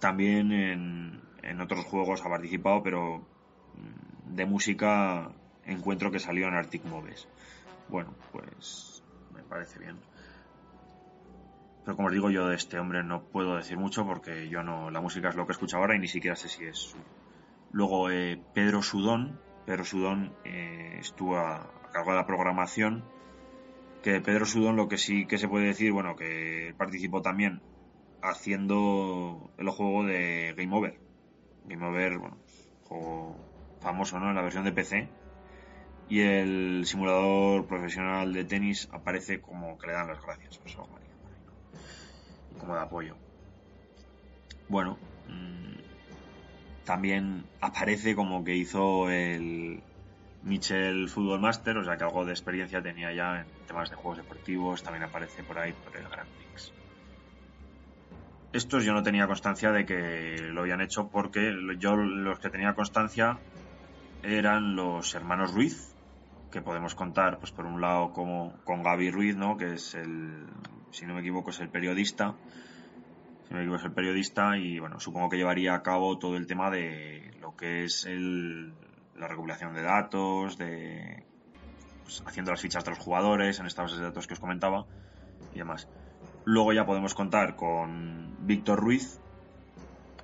También 0.00 0.52
en, 0.52 1.20
en, 1.42 1.60
otros 1.60 1.84
juegos 1.86 2.20
ha 2.24 2.28
participado, 2.28 2.82
pero 2.82 3.18
mm, 3.74 4.34
de 4.34 4.46
música 4.46 5.30
encuentro 5.64 6.10
que 6.10 6.18
salió 6.18 6.48
en 6.48 6.54
Arctic 6.54 6.84
Moves. 6.84 7.28
Bueno, 7.88 8.14
pues 8.32 9.02
me 9.34 9.42
parece 9.42 9.78
bien. 9.78 9.98
Pero 11.84 11.96
como 11.96 12.08
os 12.08 12.14
digo, 12.14 12.30
yo 12.30 12.48
de 12.48 12.56
este 12.56 12.78
hombre 12.78 13.02
no 13.02 13.24
puedo 13.24 13.56
decir 13.56 13.76
mucho 13.76 14.06
porque 14.06 14.48
yo 14.48 14.62
no. 14.62 14.90
La 14.90 15.00
música 15.00 15.28
es 15.28 15.36
lo 15.36 15.46
que 15.46 15.52
escucho 15.52 15.76
ahora 15.76 15.94
y 15.94 15.98
ni 15.98 16.08
siquiera 16.08 16.34
sé 16.34 16.48
si 16.48 16.64
es 16.64 16.96
Luego 17.72 18.10
eh, 18.10 18.40
Pedro 18.54 18.82
Sudón. 18.82 19.38
Pedro 19.66 19.84
Sudón 19.84 20.34
eh, 20.44 20.96
estuvo 21.00 21.36
a, 21.36 21.70
cargo 21.92 22.10
de 22.10 22.16
la 22.16 22.26
programación. 22.26 23.04
Que 24.02 24.20
Pedro 24.20 24.44
Sudón 24.44 24.76
lo 24.76 24.88
que 24.88 24.98
sí 24.98 25.26
que 25.26 25.38
se 25.38 25.48
puede 25.48 25.66
decir, 25.66 25.92
bueno, 25.92 26.14
que 26.14 26.74
participó 26.76 27.22
también 27.22 27.62
haciendo 28.22 29.50
el 29.56 29.70
juego 29.70 30.04
de 30.04 30.54
Game 30.56 30.76
Over. 30.76 30.98
Game 31.64 31.86
Over, 31.86 32.18
bueno, 32.18 32.36
juego 32.84 33.36
famoso, 33.80 34.18
¿no? 34.20 34.28
En 34.28 34.34
la 34.34 34.42
versión 34.42 34.64
de 34.64 34.72
PC. 34.72 35.08
Y 36.10 36.20
el 36.20 36.84
simulador 36.84 37.66
profesional 37.66 38.34
de 38.34 38.44
tenis 38.44 38.88
aparece 38.92 39.40
como 39.40 39.78
que 39.78 39.86
le 39.86 39.94
dan 39.94 40.08
las 40.08 40.22
gracias. 40.22 40.58
Pues, 40.58 40.76
como 42.58 42.74
de 42.74 42.80
apoyo. 42.80 43.16
Bueno, 44.68 44.98
también 46.84 47.44
aparece 47.60 48.14
como 48.14 48.44
que 48.44 48.56
hizo 48.56 49.10
el 49.10 49.82
Michel 50.42 51.08
Football 51.08 51.40
Master, 51.40 51.78
o 51.78 51.84
sea 51.84 51.96
que 51.96 52.04
algo 52.04 52.24
de 52.24 52.32
experiencia 52.32 52.82
tenía 52.82 53.12
ya 53.12 53.40
en 53.40 53.66
temas 53.66 53.90
de 53.90 53.96
juegos 53.96 54.18
deportivos, 54.18 54.82
también 54.82 55.04
aparece 55.04 55.42
por 55.42 55.58
ahí 55.58 55.72
por 55.72 55.96
el 55.96 56.08
Grand 56.08 56.28
Prix. 56.36 56.72
Estos 58.52 58.84
yo 58.84 58.92
no 58.92 59.02
tenía 59.02 59.26
constancia 59.26 59.72
de 59.72 59.84
que 59.84 60.36
lo 60.52 60.60
habían 60.60 60.80
hecho 60.80 61.08
porque 61.08 61.52
yo 61.78 61.96
los 61.96 62.38
que 62.38 62.50
tenía 62.50 62.74
constancia 62.74 63.40
eran 64.22 64.76
los 64.76 65.14
hermanos 65.14 65.52
Ruiz, 65.52 65.96
que 66.52 66.60
podemos 66.60 66.94
contar, 66.94 67.38
pues 67.40 67.50
por 67.50 67.66
un 67.66 67.80
lado 67.80 68.12
como 68.12 68.52
con 68.64 68.82
Gaby 68.82 69.10
Ruiz, 69.10 69.36
¿no? 69.36 69.56
que 69.56 69.74
es 69.74 69.94
el 69.94 70.46
si 70.92 71.04
no 71.06 71.14
me 71.14 71.20
equivoco, 71.20 71.50
es 71.50 71.60
el 71.60 71.68
periodista. 71.68 72.34
Si 73.46 73.52
no 73.52 73.58
me 73.58 73.62
equivoco, 73.62 73.80
es 73.80 73.84
el 73.84 73.92
periodista 73.92 74.56
y, 74.56 74.78
bueno, 74.78 74.98
supongo 75.00 75.28
que 75.28 75.36
llevaría 75.36 75.74
a 75.74 75.82
cabo 75.82 76.18
todo 76.18 76.36
el 76.36 76.46
tema 76.46 76.70
de 76.70 77.32
lo 77.40 77.56
que 77.56 77.84
es 77.84 78.06
la 78.06 79.28
recopilación 79.28 79.74
de 79.74 79.82
datos, 79.82 80.58
de 80.58 81.24
pues, 82.02 82.22
haciendo 82.26 82.50
las 82.50 82.60
fichas 82.60 82.84
de 82.84 82.90
los 82.90 82.98
jugadores 82.98 83.58
en 83.60 83.66
esta 83.66 83.82
base 83.82 83.96
de 83.96 84.02
datos 84.02 84.26
que 84.26 84.34
os 84.34 84.40
comentaba 84.40 84.86
y 85.54 85.58
demás. 85.58 85.88
Luego 86.44 86.72
ya 86.72 86.84
podemos 86.84 87.14
contar 87.14 87.56
con 87.56 88.36
Víctor 88.46 88.80
Ruiz, 88.80 89.18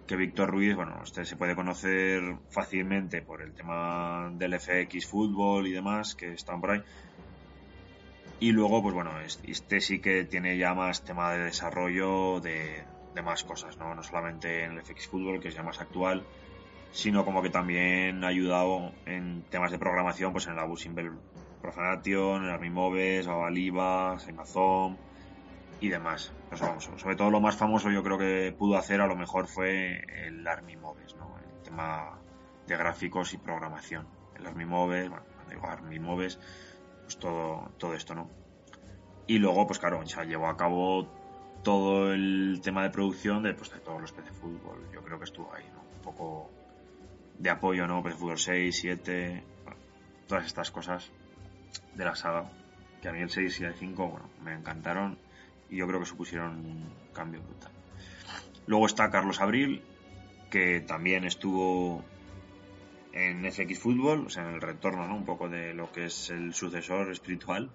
que 0.07 0.17
Víctor 0.17 0.51
Ruiz, 0.51 0.75
bueno, 0.75 1.01
este 1.03 1.25
se 1.25 1.37
puede 1.37 1.55
conocer 1.55 2.21
fácilmente 2.51 3.23
por 3.23 3.43
el 3.43 3.53
tema 3.53 4.31
del 4.33 4.59
FX 4.59 5.07
fútbol 5.07 5.67
y 5.67 5.73
demás 5.73 6.15
que 6.15 6.33
están 6.33 6.61
por 6.61 6.73
ahí, 6.73 6.83
y 8.41 8.53
luego, 8.53 8.83
pues 8.83 8.95
bueno, 8.95 9.13
este 9.21 9.81
sí 9.81 10.01
que 10.01 10.25
tiene 10.25 10.57
ya 10.57 10.73
más 10.73 11.05
tema 11.05 11.33
de 11.33 11.45
desarrollo 11.45 12.41
de, 12.41 12.83
más 13.23 13.45
cosas, 13.45 13.77
¿no? 13.77 13.95
No 13.95 14.03
solamente 14.03 14.65
en 14.65 14.73
el 14.73 14.83
FX 14.85 15.09
Football, 15.09 15.41
que 15.41 15.49
es 15.49 15.55
ya 15.55 15.63
más 15.63 15.81
actual, 15.81 16.25
sino 16.93 17.25
como 17.25 17.43
que 17.43 17.51
también 17.51 18.25
ha 18.25 18.29
ayudado 18.29 18.93
en 19.07 19.43
temas 19.51 19.71
de 19.71 19.79
programación, 19.79 20.33
pues 20.33 20.47
en 20.47 20.57
la 20.57 20.65
Busimbel 20.65 21.13
Profanation, 21.61 22.45
en 22.45 22.51
Army 22.51 22.71
Moves, 22.71 23.27
Avaliva, 23.29 24.13
Amazon 24.13 24.97
y 25.81 25.89
demás. 25.89 26.33
Pues 26.49 26.61
vamos, 26.61 26.91
sobre 26.97 27.17
todo 27.17 27.31
lo 27.31 27.41
más 27.41 27.57
famoso 27.57 27.91
yo 27.91 28.03
creo 28.03 28.19
que 28.19 28.55
pudo 28.57 28.77
hacer 28.77 29.01
a 29.01 29.07
lo 29.07 29.17
mejor 29.17 29.47
fue 29.47 30.03
el 30.27 30.47
Army 30.47 30.77
Moves, 30.77 31.15
¿no? 31.17 31.37
El 31.39 31.63
tema 31.63 32.19
de 32.67 32.77
gráficos 32.77 33.35
y 33.35 33.39
programación. 33.39 34.07
El 34.37 34.47
Army 34.47 34.65
Moves, 34.65 35.09
bueno, 35.09 35.25
digo 35.49 35.67
Army 35.67 35.99
Moves, 35.99 36.39
pues 37.03 37.19
todo, 37.19 37.71
todo 37.79 37.95
esto, 37.95 38.15
¿no? 38.15 38.31
Y 39.27 39.39
luego, 39.39 39.67
pues 39.67 39.79
claro, 39.79 40.03
ya 40.03 40.25
llevó 40.25 40.49
a 40.49 40.57
cabo 40.57 41.07
todo 41.63 42.13
el 42.13 42.61
tema 42.63 42.83
de 42.83 42.91
producción 42.91 43.43
de, 43.43 43.55
pues, 43.55 43.71
de 43.71 43.81
todos 43.81 44.01
los 44.01 44.13
PC 44.13 44.33
Fútbol. 44.33 44.89
Yo 44.93 45.03
creo 45.03 45.19
que 45.19 45.25
estuvo 45.25 45.53
ahí, 45.55 45.65
¿no? 45.75 45.81
Un 45.81 46.03
poco 46.03 46.51
de 47.39 47.51
apoyo, 47.51 47.87
¿no? 47.87 48.03
PC 48.03 48.17
Fútbol 48.17 48.39
6, 48.39 48.77
7, 48.77 49.45
todas 50.27 50.47
estas 50.47 50.71
cosas 50.71 51.11
de 51.95 52.05
la 52.05 52.15
saga. 52.15 52.51
Que 53.03 53.09
a 53.09 53.13
mí 53.13 53.21
el 53.21 53.31
6 53.31 53.61
y 53.61 53.65
el 53.65 53.75
5, 53.75 54.09
bueno, 54.09 54.29
me 54.45 54.53
encantaron 54.55 55.19
y 55.71 55.77
yo 55.77 55.87
creo 55.87 56.01
que 56.01 56.07
supusieron 56.07 56.57
un 56.57 56.93
cambio 57.13 57.41
brutal. 57.43 57.73
Luego 58.67 58.87
está 58.87 59.11
Carlos 59.11 59.41
Abril, 59.41 59.83
que 60.51 60.81
también 60.81 61.25
estuvo 61.25 62.05
en 63.13 63.51
FX 63.51 63.79
Fútbol, 63.79 64.27
o 64.27 64.31
sea, 64.31 64.49
en 64.49 64.55
el 64.55 64.61
retorno, 64.61 65.07
¿no? 65.09 65.17
Un 65.17 65.25
poco 65.25 65.49
de 65.49 65.75
lo 65.75 65.91
que 65.93 66.07
es 66.07 66.31
el 66.31 66.55
sucesor 66.55 67.11
espiritual. 67.11 67.71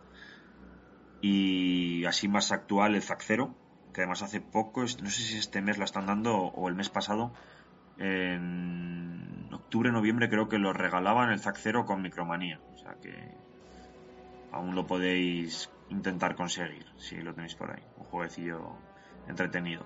Y 1.22 2.06
así 2.06 2.28
más 2.28 2.52
actual, 2.52 2.96
el 2.96 3.02
Zack 3.02 3.24
Zero, 3.24 3.56
que 3.96 4.02
además 4.02 4.22
hace 4.24 4.42
poco, 4.42 4.82
no 4.82 4.88
sé 4.88 5.10
si 5.10 5.38
este 5.38 5.62
mes 5.62 5.78
la 5.78 5.86
están 5.86 6.06
dando 6.06 6.36
o 6.36 6.68
el 6.68 6.76
mes 6.76 6.90
pasado, 6.90 7.32
en 7.98 9.48
octubre, 9.54 9.90
noviembre 9.90 10.30
creo 10.30 10.50
que 10.50 10.58
lo 10.58 10.74
regalaban 10.74 11.32
el 11.32 11.40
Zack 11.40 11.56
Zero 11.58 11.86
con 11.86 12.02
Micromanía. 12.02 12.60
O 12.74 12.78
sea 12.78 12.96
que 13.02 13.16
aún 14.52 14.76
lo 14.76 14.86
podéis 14.86 15.70
intentar 15.90 16.36
conseguir 16.36 16.86
si 16.98 17.16
lo 17.22 17.34
tenéis 17.34 17.56
por 17.56 17.72
ahí. 17.72 17.84
Un 17.96 18.04
jueguecillo 18.04 18.76
entretenido. 19.30 19.86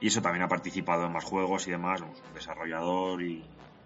Y 0.00 0.08
eso 0.08 0.20
también 0.20 0.42
ha 0.42 0.48
participado 0.48 1.06
en 1.06 1.12
más 1.12 1.24
juegos 1.24 1.68
y 1.68 1.70
demás, 1.70 2.02
desarrollador 2.34 3.22
y 3.22 3.44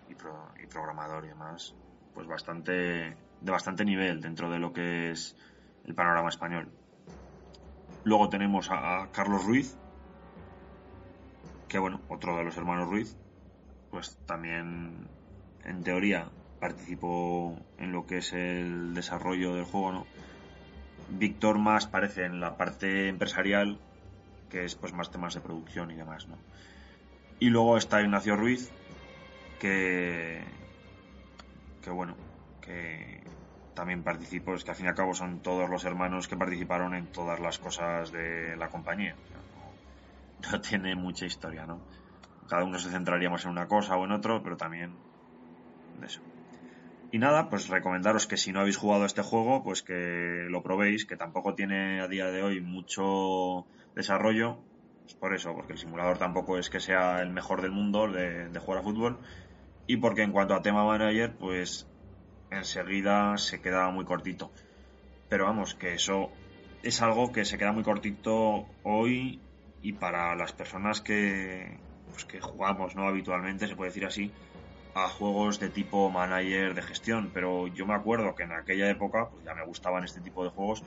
y, 0.09 0.67
programador 0.67 1.25
y 1.25 1.29
demás, 1.29 1.75
pues 2.15 2.27
bastante 2.27 3.17
de 3.41 3.53
bastante 3.53 3.85
nivel 3.85 4.21
dentro 4.21 4.51
de 4.51 4.59
lo 4.59 4.73
que 4.73 5.11
es 5.11 5.37
el 5.85 5.95
panorama 5.95 6.29
español. 6.29 6.73
Luego 8.05 8.29
tenemos 8.29 8.71
a, 8.71 9.09
Carlos 9.13 9.45
Ruiz, 9.45 9.77
que 11.69 11.79
bueno, 11.79 12.01
otro 12.09 12.37
de 12.37 12.45
los 12.45 12.57
hermanos 12.57 12.89
Ruiz, 12.89 13.17
pues 13.91 14.17
también 14.27 15.09
en 15.65 15.83
teoría 15.83 16.31
participó 16.61 17.57
en 17.79 17.93
lo 17.93 18.07
que 18.07 18.19
es 18.19 18.33
el 18.33 18.95
desarrollo 18.95 19.55
del 19.55 19.65
juego, 19.65 19.93
¿no? 19.93 20.07
Víctor 21.11 21.59
más 21.59 21.87
parece 21.87 22.25
en 22.25 22.41
la 22.41 22.57
parte 22.57 23.09
empresarial, 23.09 23.79
que 24.51 24.65
es 24.65 24.75
pues 24.75 24.93
más 24.93 25.11
temas 25.11 25.35
de 25.35 25.41
producción 25.41 25.91
y 25.91 25.95
demás, 25.95 26.29
¿no? 26.29 26.37
Y 27.39 27.51
luego 27.51 27.77
está 27.77 28.03
Ignacio 28.03 28.37
Ruiz, 28.37 28.71
que, 29.61 30.43
que 31.83 31.91
bueno, 31.91 32.17
que 32.61 33.23
también 33.79 34.03
participó, 34.03 34.55
es 34.55 34.65
que 34.65 34.73
al 34.73 34.77
fin 34.77 34.87
y 34.87 34.89
al 34.89 34.97
cabo 34.97 35.15
son 35.15 35.39
todos 35.39 35.71
los 35.71 35.85
hermanos 35.85 36.27
que 36.27 36.37
participaron 36.37 36.97
en 36.97 37.07
todas 37.13 37.39
las 37.39 37.61
cosas 37.61 38.11
de 38.11 38.57
la 38.57 38.71
compañía. 38.71 39.15
No, 40.43 40.61
tiene 40.69 40.97
mucha 40.97 41.27
historia, 41.27 41.65
¿no? 41.65 41.81
Cada 42.49 42.65
uno 42.65 42.77
se 42.81 42.91
centraría 42.91 43.31
más 43.31 43.45
en 43.45 43.53
una 43.53 43.69
cosa 43.69 43.97
o 43.97 44.05
en 44.05 44.11
otro, 44.11 44.43
pero 44.43 44.57
también 44.57 44.97
eso. 46.03 46.21
Y 47.13 47.19
nada, 47.19 47.49
pues 47.49 47.69
recomendaros 47.69 48.27
que 48.27 48.37
si 48.37 48.51
no 48.51 48.61
habéis 48.61 48.77
jugado 48.77 49.05
este 49.05 49.23
juego, 49.23 49.63
pues 49.63 49.85
que 49.85 50.47
lo 50.51 50.61
probéis, 50.65 51.07
que 51.07 51.17
tampoco 51.17 51.55
tiene 51.55 52.01
a 52.01 52.09
día 52.09 52.27
de 52.33 52.43
hoy 52.43 52.61
mucho 52.61 53.65
desarrollo. 53.95 54.59
Pues 55.03 55.15
por 55.15 55.35
eso, 55.35 55.55
porque 55.55 55.75
el 55.75 55.79
simulador 55.79 56.19
tampoco 56.19 56.59
es 56.59 56.69
que 56.69 56.81
sea 56.81 57.23
el 57.23 57.31
mejor 57.31 57.63
del 57.63 57.71
mundo 57.71 58.09
de, 58.09 58.49
de 58.49 58.59
jugar 58.59 58.81
a 58.81 58.83
fútbol. 58.83 59.21
Y 59.87 59.99
porque 59.99 60.23
en 60.23 60.33
cuanto 60.33 60.55
a 60.55 60.63
tema 60.63 60.85
manager, 60.85 61.37
pues 61.39 61.87
enseguida 62.51 63.37
se 63.37 63.61
queda 63.61 63.91
muy 63.91 64.05
cortito. 64.05 64.51
Pero 65.29 65.45
vamos, 65.45 65.75
que 65.75 65.95
eso 65.95 66.31
es 66.83 67.03
algo 67.03 67.33
que 67.33 67.45
se 67.45 67.59
queda 67.59 67.73
muy 67.73 67.83
cortito 67.83 68.67
hoy 68.83 69.41
y 69.83 69.93
para 69.93 70.35
las 70.37 70.53
personas 70.53 71.01
que, 71.01 71.79
pues 72.11 72.25
que 72.25 72.41
jugamos 72.41 72.97
no 72.97 73.07
habitualmente, 73.07 73.67
se 73.67 73.77
puede 73.77 73.91
decir 73.91 74.07
así, 74.07 74.31
a 74.95 75.09
juegos 75.09 75.61
de 75.61 75.69
tipo 75.69 76.11
manager 76.11 76.75
de 76.75 76.83
gestión, 76.83 77.31
pero 77.33 77.69
yo 77.69 77.87
me 77.87 77.95
acuerdo 77.95 78.35
que 78.35 78.45
en 78.45 78.53
aquella 78.53 78.91
época 78.91 79.29
pues 79.31 79.45
ya 79.45 79.55
me 79.55 79.65
gustaban 79.65 80.05
este 80.05 80.21
tipo 80.21 80.43
de 80.45 80.51
juegos 80.51 80.83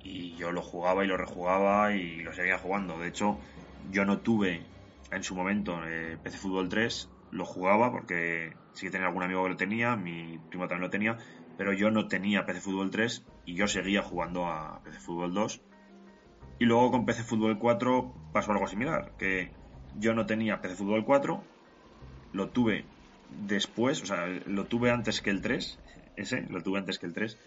y 0.00 0.36
yo 0.36 0.52
lo 0.52 0.62
jugaba 0.62 1.04
y 1.04 1.08
lo 1.08 1.16
rejugaba 1.16 1.92
y 1.94 2.20
lo 2.20 2.32
seguía 2.32 2.58
jugando. 2.58 2.98
De 2.98 3.08
hecho, 3.08 3.38
yo 3.90 4.04
no 4.04 4.18
tuve 4.18 4.62
en 5.10 5.22
su 5.22 5.34
momento 5.34 5.80
eh, 5.84 6.16
PC 6.22 6.38
Fútbol 6.38 6.68
3, 6.68 7.08
lo 7.30 7.44
jugaba 7.44 7.90
porque 7.90 8.54
sí 8.72 8.86
que 8.86 8.90
tenía 8.90 9.08
algún 9.08 9.22
amigo 9.22 9.44
que 9.44 9.50
lo 9.50 9.56
tenía, 9.56 9.96
mi 9.96 10.38
primo 10.48 10.68
también 10.68 10.82
lo 10.82 10.90
tenía, 10.90 11.18
pero 11.56 11.72
yo 11.72 11.90
no 11.90 12.08
tenía 12.08 12.46
PC 12.46 12.60
Fútbol 12.60 12.90
3 12.90 13.24
y 13.46 13.54
yo 13.54 13.66
seguía 13.66 14.02
jugando 14.02 14.46
a 14.46 14.80
PC 14.84 15.00
Fútbol 15.00 15.34
2. 15.34 15.60
Y 16.60 16.64
luego 16.64 16.90
con 16.90 17.06
PC 17.06 17.22
Fútbol 17.24 17.58
4 17.58 18.14
pasó 18.32 18.52
algo 18.52 18.66
similar, 18.66 19.12
que 19.18 19.50
yo 19.96 20.14
no 20.14 20.26
tenía 20.26 20.60
PC 20.60 20.76
Fútbol 20.76 21.04
4, 21.04 21.42
lo 22.32 22.48
tuve 22.50 22.84
después, 23.46 24.02
o 24.02 24.06
sea, 24.06 24.26
lo 24.46 24.66
tuve 24.66 24.90
antes 24.90 25.20
que 25.20 25.30
el 25.30 25.40
3, 25.40 25.78
ese, 26.16 26.42
lo 26.48 26.62
tuve 26.62 26.78
antes 26.78 26.98
que 26.98 27.06
el 27.06 27.12
3, 27.12 27.38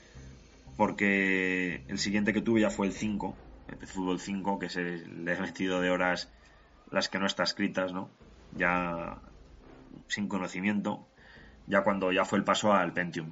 porque 0.77 1.83
el 1.87 1.97
siguiente 1.97 2.33
que 2.33 2.41
tuve 2.41 2.61
ya 2.61 2.69
fue 2.69 2.87
el 2.87 2.93
5, 2.93 3.35
el 3.79 3.87
Fútbol 3.87 4.19
5, 4.19 4.59
que 4.59 4.69
se 4.69 4.81
le 4.81 5.33
he 5.33 5.39
metido 5.39 5.81
de 5.81 5.89
horas 5.89 6.31
las 6.89 7.09
que 7.09 7.19
no 7.19 7.25
está 7.25 7.43
escritas, 7.43 7.93
¿no? 7.93 8.09
Ya 8.55 9.21
sin 10.07 10.27
conocimiento, 10.27 11.07
ya 11.67 11.83
cuando 11.83 12.11
ya 12.11 12.25
fue 12.25 12.39
el 12.39 12.43
paso 12.43 12.73
al 12.73 12.93
Pentium. 12.93 13.31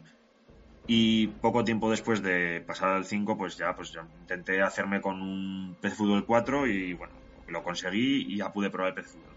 Y 0.88 1.28
poco 1.28 1.64
tiempo 1.64 1.92
después 1.92 2.24
de 2.24 2.62
pasar 2.62 2.90
al 2.90 3.06
5, 3.06 3.38
pues 3.38 3.58
ya 3.58 3.76
pues 3.76 3.96
intenté 4.22 4.62
hacerme 4.62 5.02
con 5.02 5.22
un 5.22 5.76
PC 5.82 5.96
Fútbol 5.96 6.26
4 6.26 6.68
y 6.68 6.94
bueno, 6.94 7.14
lo 7.48 7.64
conseguí 7.64 8.26
y 8.34 8.38
ya 8.38 8.52
pude 8.52 8.70
probar 8.70 8.90
el 8.90 8.96
PC 8.96 9.10
Fútbol 9.10 9.30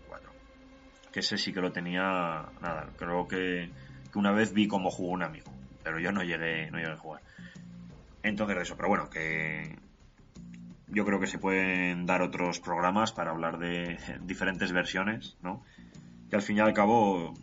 que 1.12 1.20
ese 1.20 1.36
sí 1.36 1.52
que 1.52 1.60
lo 1.60 1.72
tenía, 1.72 2.50
nada, 2.60 2.88
creo 2.96 3.28
que, 3.28 3.70
una 4.14 4.32
vez 4.32 4.52
vi 4.52 4.66
cómo 4.66 4.90
jugó 4.90 5.12
un 5.12 5.22
amigo, 5.22 5.52
pero 5.84 6.00
yo 6.00 6.10
no 6.10 6.22
llegué, 6.22 6.70
no 6.70 6.78
llegué 6.78 6.92
a 6.92 6.96
jugar. 6.96 7.22
Entonces 8.22 8.58
eso, 8.58 8.76
pero 8.76 8.88
bueno, 8.88 9.10
que 9.10 9.78
yo 10.88 11.04
creo 11.04 11.20
que 11.20 11.26
se 11.26 11.38
pueden 11.38 12.06
dar 12.06 12.22
otros 12.22 12.60
programas 12.60 13.12
para 13.12 13.30
hablar 13.30 13.58
de 13.58 13.98
diferentes 14.22 14.72
versiones, 14.72 15.36
¿no? 15.42 15.62
Que 16.32 16.36
al 16.36 16.42
fin 16.42 16.56
y 16.56 16.60
al 16.60 16.72
cabo 16.72 17.34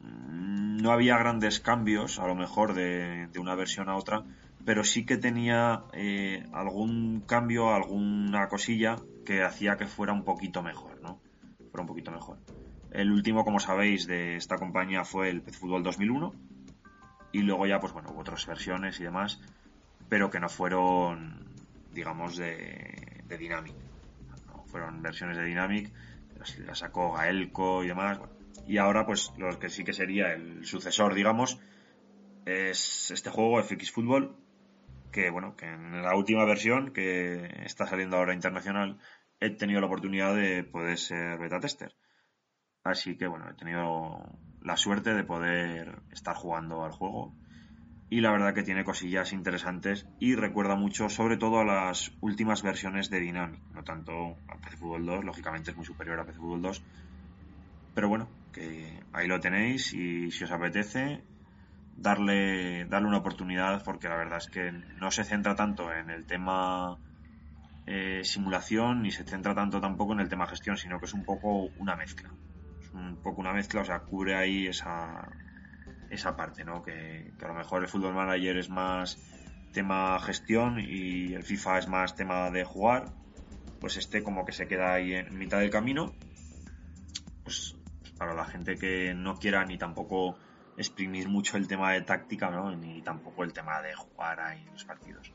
no 0.00 0.92
había 0.92 1.18
grandes 1.18 1.58
cambios, 1.58 2.20
a 2.20 2.28
lo 2.28 2.36
mejor, 2.36 2.72
de, 2.72 3.28
una 3.40 3.56
versión 3.56 3.88
a 3.88 3.96
otra, 3.96 4.22
pero 4.64 4.84
sí 4.84 5.04
que 5.04 5.16
tenía 5.16 5.82
eh, 5.92 6.46
algún 6.52 7.24
cambio, 7.26 7.74
alguna 7.74 8.46
cosilla 8.46 8.98
que 9.26 9.42
hacía 9.42 9.76
que 9.76 9.88
fuera 9.88 10.12
un 10.12 10.22
poquito 10.22 10.62
mejor, 10.62 11.00
¿no? 11.02 11.18
Fuera 11.72 11.80
un 11.80 11.88
poquito 11.88 12.12
mejor. 12.12 12.38
El 12.92 13.10
último, 13.10 13.44
como 13.44 13.58
sabéis, 13.58 14.06
de 14.06 14.36
esta 14.36 14.58
compañía 14.58 15.04
fue 15.04 15.28
el 15.28 15.42
PC 15.42 15.58
Fútbol 15.58 15.82
2001. 15.82 16.32
Y 17.32 17.40
luego 17.40 17.66
ya, 17.66 17.80
pues 17.80 17.92
bueno, 17.92 18.10
hubo 18.12 18.20
otras 18.20 18.46
versiones 18.46 19.00
y 19.00 19.02
demás, 19.02 19.40
pero 20.08 20.30
que 20.30 20.38
no 20.38 20.48
fueron, 20.48 21.48
digamos, 21.92 22.36
de, 22.36 23.24
de 23.26 23.38
Dynamic. 23.38 23.74
fueron 24.66 25.02
versiones 25.02 25.36
de 25.36 25.44
Dynamic, 25.46 25.92
las 26.58 26.78
sacó 26.78 27.12
Gaelco 27.12 27.84
y 27.84 27.88
demás. 27.88 28.18
Y 28.66 28.78
ahora, 28.78 29.04
pues, 29.06 29.32
lo 29.36 29.58
que 29.58 29.68
sí 29.68 29.84
que 29.84 29.92
sería 29.92 30.32
el 30.32 30.64
sucesor, 30.64 31.14
digamos, 31.14 31.58
es 32.44 33.10
este 33.10 33.30
juego, 33.30 33.62
FX 33.62 33.90
Football, 33.90 34.36
que 35.12 35.30
bueno, 35.30 35.56
que 35.56 35.66
en 35.66 36.02
la 36.02 36.16
última 36.16 36.44
versión, 36.44 36.92
que 36.92 37.48
está 37.64 37.86
saliendo 37.86 38.16
ahora 38.16 38.34
internacional, 38.34 38.98
he 39.40 39.50
tenido 39.50 39.80
la 39.80 39.86
oportunidad 39.86 40.34
de 40.34 40.64
poder 40.64 40.98
ser 40.98 41.38
beta 41.38 41.60
tester. 41.60 41.94
Así 42.82 43.16
que 43.16 43.26
bueno, 43.26 43.48
he 43.50 43.54
tenido 43.54 44.38
la 44.60 44.76
suerte 44.76 45.14
de 45.14 45.24
poder 45.24 46.02
estar 46.10 46.34
jugando 46.36 46.84
al 46.84 46.92
juego. 46.92 47.34
Y 48.14 48.20
la 48.20 48.30
verdad 48.30 48.54
que 48.54 48.62
tiene 48.62 48.84
cosillas 48.84 49.32
interesantes 49.32 50.06
y 50.20 50.36
recuerda 50.36 50.76
mucho, 50.76 51.08
sobre 51.08 51.36
todo 51.36 51.58
a 51.58 51.64
las 51.64 52.12
últimas 52.20 52.62
versiones 52.62 53.10
de 53.10 53.18
Dynamic. 53.18 53.60
No 53.72 53.82
tanto 53.82 54.36
a 54.46 54.56
PC 54.56 54.76
Fútbol 54.76 55.04
2, 55.04 55.24
lógicamente 55.24 55.72
es 55.72 55.76
muy 55.76 55.84
superior 55.84 56.20
a 56.20 56.24
PC 56.24 56.38
Fútbol 56.38 56.62
2. 56.62 56.80
Pero 57.92 58.08
bueno, 58.08 58.28
que 58.52 59.02
ahí 59.12 59.26
lo 59.26 59.40
tenéis 59.40 59.92
y 59.94 60.30
si 60.30 60.44
os 60.44 60.52
apetece, 60.52 61.24
darle, 61.96 62.84
darle 62.84 63.08
una 63.08 63.18
oportunidad 63.18 63.82
porque 63.82 64.08
la 64.08 64.14
verdad 64.14 64.38
es 64.38 64.46
que 64.46 64.70
no 64.70 65.10
se 65.10 65.24
centra 65.24 65.56
tanto 65.56 65.92
en 65.92 66.08
el 66.08 66.24
tema 66.24 66.96
eh, 67.88 68.20
simulación 68.22 69.02
ni 69.02 69.10
se 69.10 69.24
centra 69.24 69.56
tanto 69.56 69.80
tampoco 69.80 70.12
en 70.12 70.20
el 70.20 70.28
tema 70.28 70.46
gestión, 70.46 70.76
sino 70.76 71.00
que 71.00 71.06
es 71.06 71.14
un 71.14 71.24
poco 71.24 71.64
una 71.78 71.96
mezcla 71.96 72.32
un 72.94 73.16
poco 73.16 73.40
una 73.40 73.52
mezcla, 73.52 73.80
o 73.80 73.84
sea, 73.84 74.00
cubre 74.00 74.36
ahí 74.36 74.66
esa, 74.66 75.28
esa 76.14 76.36
parte, 76.36 76.64
¿no? 76.64 76.82
Que, 76.82 77.32
a 77.42 77.48
lo 77.48 77.54
mejor 77.54 77.82
el 77.82 77.88
Football 77.88 78.14
Manager 78.14 78.56
es 78.56 78.68
más 78.68 79.18
tema 79.72 80.18
gestión 80.20 80.78
y 80.78 81.34
el 81.34 81.42
FIFA 81.42 81.78
es 81.78 81.88
más 81.88 82.14
tema 82.14 82.50
de 82.50 82.64
jugar, 82.64 83.12
pues 83.80 83.96
este 83.96 84.22
como 84.22 84.44
que 84.44 84.52
se 84.52 84.68
queda 84.68 84.94
ahí 84.94 85.14
en 85.14 85.36
mitad 85.36 85.58
del 85.58 85.70
camino, 85.70 86.12
pues, 87.42 87.76
para 88.16 88.34
la 88.34 88.44
gente 88.44 88.76
que 88.76 89.14
no 89.14 89.38
quiera 89.38 89.64
ni 89.64 89.76
tampoco 89.76 90.38
exprimir 90.76 91.28
mucho 91.28 91.56
el 91.56 91.68
tema 91.68 91.92
de 91.92 92.02
táctica, 92.02 92.50
¿no? 92.50 92.74
Ni 92.74 93.02
tampoco 93.02 93.44
el 93.44 93.52
tema 93.52 93.82
de 93.82 93.94
jugar 93.94 94.40
ahí 94.40 94.64
los 94.72 94.84
partidos. 94.84 95.32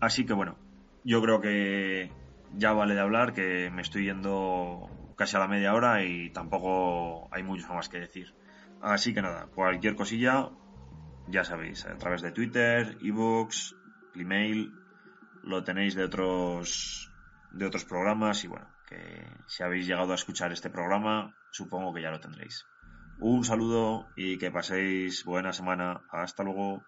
Así 0.00 0.24
que 0.24 0.32
bueno, 0.32 0.56
yo 1.04 1.20
creo 1.22 1.40
que 1.40 2.10
ya 2.54 2.72
vale 2.72 2.94
de 2.94 3.00
hablar, 3.00 3.32
que 3.32 3.70
me 3.70 3.82
estoy 3.82 4.04
yendo 4.04 4.90
casi 5.16 5.36
a 5.36 5.40
la 5.40 5.48
media 5.48 5.74
hora 5.74 6.04
y 6.04 6.30
tampoco 6.30 7.28
hay 7.32 7.42
mucho 7.42 7.72
más 7.74 7.88
que 7.88 7.98
decir. 7.98 8.34
Así 8.80 9.12
que 9.12 9.22
nada, 9.22 9.48
cualquier 9.54 9.96
cosilla, 9.96 10.50
ya 11.26 11.44
sabéis, 11.44 11.84
a 11.86 11.96
través 11.96 12.22
de 12.22 12.32
Twitter, 12.32 12.96
ebooks, 13.00 13.74
email, 14.14 14.72
lo 15.42 15.64
tenéis 15.64 15.94
de 15.94 16.04
otros 16.04 17.10
de 17.50 17.66
otros 17.66 17.84
programas 17.84 18.44
y 18.44 18.48
bueno, 18.48 18.68
que 18.86 19.26
si 19.46 19.62
habéis 19.62 19.86
llegado 19.86 20.12
a 20.12 20.16
escuchar 20.16 20.52
este 20.52 20.70
programa, 20.70 21.34
supongo 21.50 21.92
que 21.92 22.02
ya 22.02 22.10
lo 22.10 22.20
tendréis. 22.20 22.66
Un 23.20 23.44
saludo 23.44 24.06
y 24.14 24.38
que 24.38 24.50
paséis 24.50 25.24
buena 25.24 25.52
semana. 25.52 26.02
Hasta 26.10 26.44
luego. 26.44 26.84